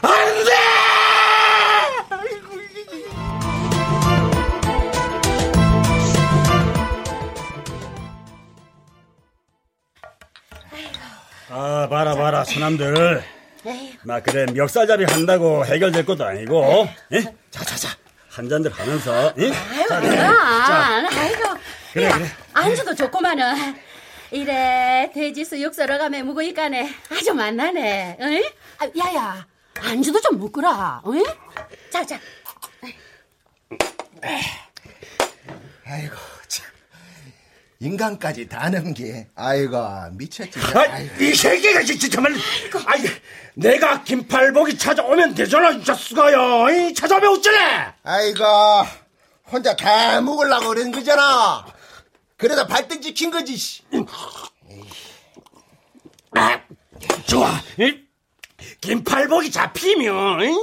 안 0.03 0.45
돼! 0.45 0.51
아, 11.49 11.87
봐라, 11.89 12.15
봐라, 12.15 12.43
처남들. 12.43 13.36
막 14.03 14.23
그래, 14.23 14.45
멱살잡이 14.53 15.05
한다고 15.05 15.65
해결될 15.65 16.05
것도 16.05 16.25
아니고, 16.25 16.87
예? 17.13 17.21
자, 17.51 17.63
자, 17.63 17.75
자. 17.75 17.89
한 18.29 18.47
잔들 18.47 18.71
하면서, 18.71 19.33
예? 19.39 19.51
아이고, 19.51 19.87
자, 19.87 19.99
그럼. 19.99 20.15
아이고. 21.11 21.43
그래, 21.93 22.05
야, 22.05 22.17
그래. 22.17 22.27
안주도 22.53 22.93
좋구만은. 22.95 23.75
이래, 24.31 25.09
돼지 25.13 25.45
수육 25.45 25.73
썰어 25.73 25.97
가면 25.97 26.25
묵으니까네. 26.27 26.93
아주 27.09 27.33
만나네. 27.33 28.17
응? 28.19 28.43
아, 28.79 28.87
야야, 28.97 29.47
안주도 29.79 30.19
좀 30.21 30.37
묵으라. 30.37 31.01
응? 31.07 31.23
자, 31.89 32.05
자. 32.05 32.19
아이고, 35.85 36.15
참. 36.15 36.36
인간까지 37.79 38.47
다 38.49 38.69
넘기. 38.69 39.25
아이고, 39.35 39.77
미쳤지. 40.13 40.59
아, 40.75 40.99
이 41.19 41.33
새끼가 41.35 41.83
진짜 41.83 42.07
정말. 42.09 42.33
아이, 42.85 43.03
내가 43.53 44.03
김팔복이 44.03 44.77
찾아오면 44.77 45.35
되잖아, 45.35 45.71
이 45.71 45.83
자식아야. 45.83 46.71
이 46.71 46.93
찾아오면 46.93 47.37
어쩌래? 47.37 47.57
아이고, 48.03 48.43
혼자 49.51 49.75
다 49.75 50.19
먹으려고 50.21 50.69
그런 50.69 50.91
거잖아. 50.91 51.65
그래서 52.35 52.65
발등 52.65 52.99
찍힌 53.01 53.29
거지, 53.29 53.55
씨. 53.55 53.83
아, 56.35 56.59
좋아. 57.27 57.61
이? 57.79 58.07
김팔복이 58.81 59.51
잡히면 59.51 60.41
이? 60.43 60.55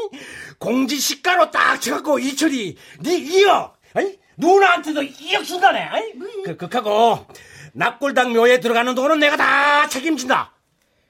공지 0.58 0.98
시가로 0.98 1.50
딱 1.50 1.80
쳐갖고 1.80 2.18
이철이 2.18 2.76
네 3.00 3.16
이억 3.18 3.78
이? 3.98 4.18
누나한테도 4.36 5.02
이억 5.02 5.44
준다네. 5.44 5.90
이? 6.16 6.42
그 6.44 6.56
극하고 6.56 7.26
납골당 7.72 8.32
묘에 8.32 8.60
들어가는 8.60 8.94
돈은 8.94 9.18
내가 9.18 9.36
다 9.36 9.88
책임진다. 9.88 10.52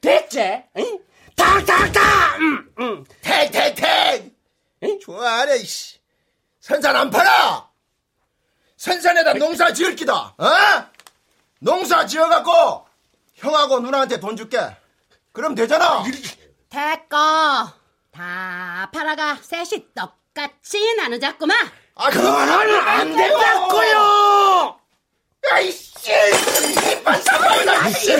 됐지? 0.00 0.62
이? 0.76 0.98
탁탁탁. 1.36 2.40
음, 2.40 2.72
음. 2.78 3.04
탱탱탱! 3.22 4.32
좋아하네, 5.02 5.58
씨. 5.58 5.98
선산 6.60 6.94
안 6.96 7.10
팔아! 7.10 7.68
선산에다 8.76 9.34
농사 9.34 9.72
지을 9.72 9.96
기다, 9.96 10.34
어? 10.36 10.46
농사 11.60 12.04
지어갖고, 12.06 12.86
형하고 13.34 13.80
누나한테 13.80 14.20
돈 14.20 14.36
줄게. 14.36 14.58
그럼 15.32 15.54
되잖아. 15.54 16.02
됐고. 16.68 17.16
다 18.12 18.90
팔아가 18.92 19.36
셋이 19.36 19.86
똑같이 19.94 20.94
나누자꾸만. 20.96 21.56
아, 21.96 22.10
그거는 22.10 22.80
안 22.80 23.16
된다고요! 23.16 24.76
아이씨! 25.52 26.10
이빨 26.92 27.22
사과이다, 27.22 27.88
이씨! 27.88 28.12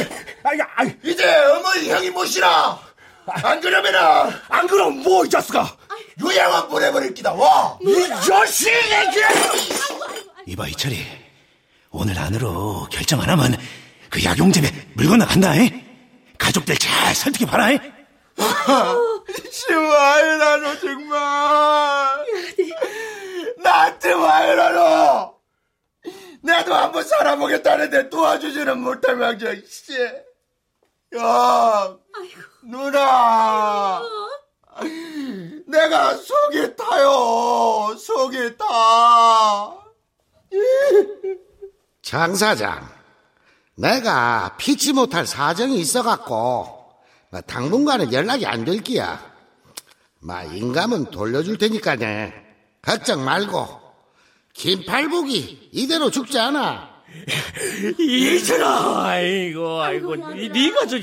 아이, 0.44 0.58
아이. 0.76 0.96
이제 1.02 1.34
어머니 1.36 1.90
형이 1.90 2.10
모시라! 2.10 2.78
안 3.26 3.60
그러면은, 3.60 3.98
안 4.48 4.66
그럼 4.66 5.02
뭐, 5.02 5.24
이 5.24 5.28
자식아! 5.30 5.76
요양원 6.20 6.68
보내버릴 6.68 7.14
기다, 7.14 7.32
와! 7.32 7.76
이 7.80 8.08
자식이! 8.26 8.70
이봐, 10.46 10.68
이철이. 10.68 11.04
오늘 11.90 12.18
안으로 12.18 12.86
결정 12.92 13.20
안 13.22 13.30
하면 13.30 13.56
그 14.10 14.22
약용집에 14.22 14.70
물 14.94 15.08
건너간다, 15.08 15.56
잉? 15.56 15.82
가족들 16.38 16.76
잘 16.78 17.14
설득해 17.14 17.50
봐라, 17.50 17.70
잉? 17.72 17.78
시와이 19.50 20.38
나너 20.38 20.78
정말 20.80 22.24
나한테 23.62 24.12
와이 24.12 24.56
나너 24.56 25.34
나도 26.42 26.63
한번 26.82 27.02
살아보겠다는데 27.04 28.10
도와주지는 28.10 28.78
못할 28.80 29.16
망정 29.16 29.54
씨. 29.66 29.92
야 31.16 31.96
누나 32.62 34.02
내가 35.66 36.14
속이 36.16 36.74
타요 36.76 37.96
속이 37.96 38.56
타 38.56 39.84
장 42.02 42.34
사장, 42.34 42.86
내가 43.76 44.56
피치 44.58 44.92
못할 44.92 45.26
사정이 45.26 45.78
있어갖고 45.80 46.34
뭐 47.30 47.40
당분간은 47.46 48.12
연락이 48.12 48.46
안 48.46 48.64
될 48.64 48.80
기야. 48.82 49.32
마 50.20 50.42
인감은 50.44 51.10
돌려줄 51.10 51.58
테니까네. 51.58 52.32
걱정 52.82 53.24
말고 53.24 53.80
김팔복이 54.55 55.70
이대로 55.72 56.11
죽지 56.11 56.38
않아. 56.38 56.94
이철아, 57.98 59.05
아이고, 59.07 59.80
아이고, 59.82 60.14
이- 60.36 60.48
네가 60.48 60.86
저 60.86 60.98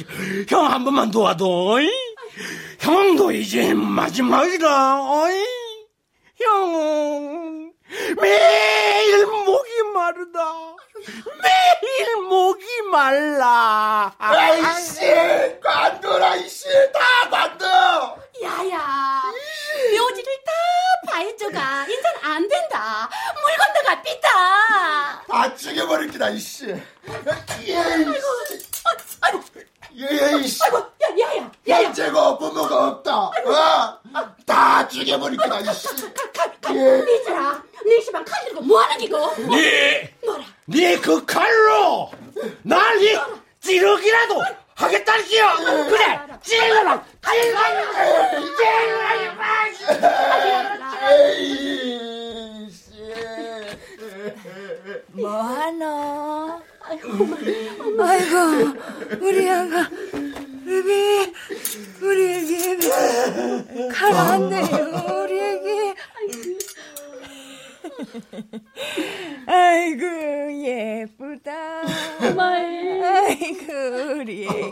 형 0.49 0.65
한 0.71 0.83
번만 0.83 1.11
도와도, 1.11 1.71
어이? 1.73 1.89
형도 2.79 3.31
이제 3.31 3.73
마지막이다, 3.73 5.01
어이? 5.11 5.45
형, 6.41 7.71
매일 8.19 9.25
목이 9.27 9.69
마르다. 9.93 10.75
매일 11.41 12.15
목이 12.27 12.63
말라. 12.91 14.13
아이씨 14.17 14.99
관둬라 15.63 16.35
이씨 16.37 16.65
다 16.93 17.29
관둬 17.29 17.65
야야, 18.43 19.21
묘지를 19.97 20.33
다 20.45 20.51
파헤쳐가. 21.11 21.85
인선 21.89 22.13
안 22.21 22.47
된다. 22.47 23.09
물 23.41 23.57
건너가 23.57 24.01
삐다. 24.01 25.23
다 25.27 25.55
죽여버릴 25.55 26.11
기다 26.11 26.29
이씨. 26.29 26.73
아이고, 29.21 29.41
예이 29.95 30.47
씨. 30.47 30.59
아이고, 30.63 30.77
야, 30.77 30.83
야야, 31.19 31.51
야야. 31.67 31.83
번째고 31.83 32.37
부모가 32.37 32.87
없다. 32.87 33.15
어? 33.17 33.99
다 34.45 34.87
죽여버릴 34.87 35.37
기다 35.39 35.59
이씨. 35.59 35.87
네 37.83 37.99
시방 38.01 38.23
칼 38.23 38.45
들고 38.45 38.61
뭐하는 38.61 38.97
기고? 38.99 39.35
네, 39.49 40.13
네그 40.65 41.25
칼로 41.25 42.11
날이 42.61 43.17
찌르기라도 43.59 44.41
하겠다는 44.75 45.25
기야. 45.25 45.55
그래, 45.89 46.19
찔러라, 46.41 47.03
뭐하노? 55.13 56.61
아이고, 57.99 58.77
우리 59.19 59.49
아가, 59.49 59.89
애비, 60.67 61.33
우리 62.01 62.33
애기, 62.33 62.55
애비, 62.55 62.89
가라앉네요, 63.91 65.23
우리 65.23 65.39
애기. 65.39 65.95
아이고, 69.53 70.05
예쁘다. 70.63 71.51
아이고, 72.39 73.73
우리 74.21 74.47
애기. 74.47 74.61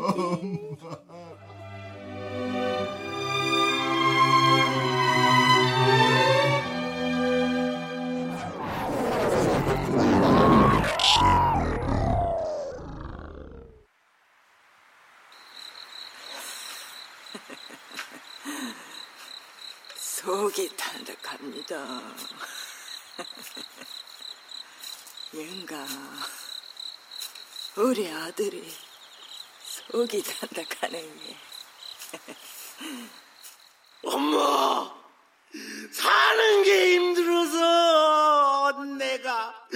속이 19.97 20.69
탄득합니다. 20.77 21.75
영가, 25.31 25.85
우리 27.75 28.09
아들이 28.09 28.67
속이 29.63 30.23
탄득하네. 30.23 31.07
엄마! 34.05 34.91
사는 35.91 36.63
게 36.63 36.95
힘들어서 36.95 38.71
내가 38.97 39.67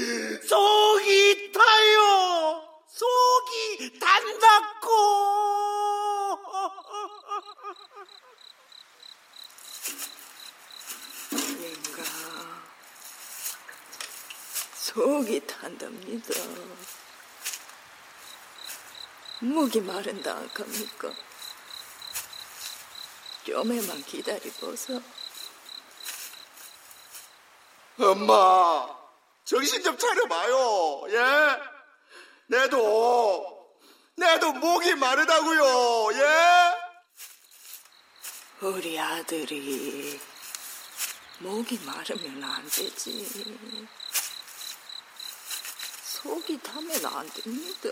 속이 0.47 1.51
타요! 1.51 2.67
속이 2.87 3.99
단다고! 3.99 4.89
영가, 11.31 12.03
속이 14.93 15.47
탄답니다. 15.47 16.33
목이 19.39 19.81
마른다 19.81 20.35
합니까? 20.35 21.11
좀에만 23.43 24.03
기다리고서 24.03 25.01
엄마, 27.99 28.87
정신 29.43 29.81
좀 29.81 29.97
차려봐요, 29.97 31.05
예? 31.09 31.59
내도, 32.45 33.75
내도 34.15 34.53
목이 34.53 34.93
마르다고요, 34.93 36.09
예? 36.21 36.27
우리 38.61 38.99
아들이 38.99 40.19
목이 41.39 41.79
마르면 41.83 42.43
안 42.43 42.69
되지. 42.69 43.99
속이 46.23 46.57
타면 46.59 47.05
안 47.05 47.29
됩니다. 47.31 47.89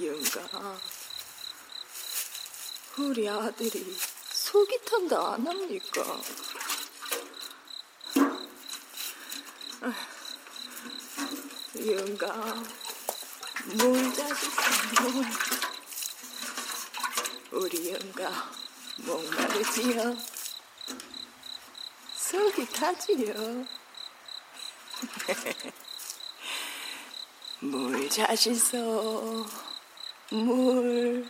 영가, 0.00 0.80
우리 2.96 3.28
아들이 3.28 3.94
속이 4.32 4.80
탄다 4.86 5.34
안 5.34 5.46
합니까? 5.46 6.22
영가, 11.86 12.54
물 13.76 14.14
자주세요, 14.14 15.10
물. 15.12 15.26
우리 17.52 17.92
영가, 17.92 18.50
목마르지요? 18.96 20.16
속이 22.16 22.66
타지요? 22.72 23.79
물 27.60 28.08
자시소, 28.08 29.44
물. 30.30 31.28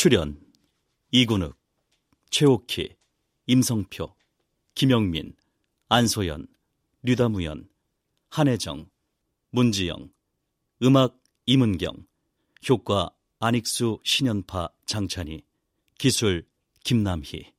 출연 0.00 0.40
이군욱, 1.10 1.59
최옥희, 2.30 2.96
임성표, 3.46 4.14
김영민, 4.74 5.34
안소연, 5.88 6.46
류다무연, 7.02 7.68
한혜정, 8.28 8.88
문지영, 9.50 10.12
음악 10.84 11.20
임은경, 11.46 12.06
효과 12.68 13.10
안익수, 13.40 13.98
신연파, 14.04 14.68
장찬희, 14.86 15.42
기술 15.98 16.46
김남희. 16.84 17.52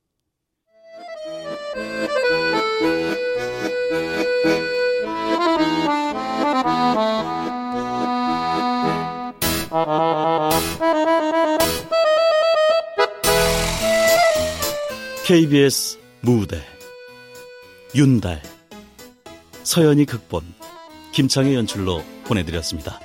KBS 15.32 15.98
무대 16.20 16.60
윤달 17.94 18.42
서연이 19.62 20.04
극본 20.04 20.42
김창의 21.12 21.54
연출로 21.54 22.02
보내드렸습니다. 22.24 23.00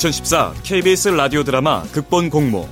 (2014) 0.00 0.54
KBS 0.62 1.08
라디오 1.08 1.44
드라마 1.44 1.82
극본 1.92 2.30
공모 2.30 2.66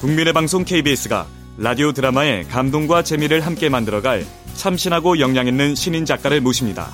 국민의 0.00 0.32
방송 0.32 0.64
KBS가 0.64 1.26
라디오 1.58 1.92
드라마의 1.92 2.48
감동과 2.48 3.02
재미를 3.02 3.44
함께 3.44 3.68
만들어갈 3.68 4.24
참신하고 4.54 5.18
역량 5.20 5.46
있는 5.46 5.74
신인 5.74 6.06
작가를 6.06 6.40
모십니다. 6.40 6.90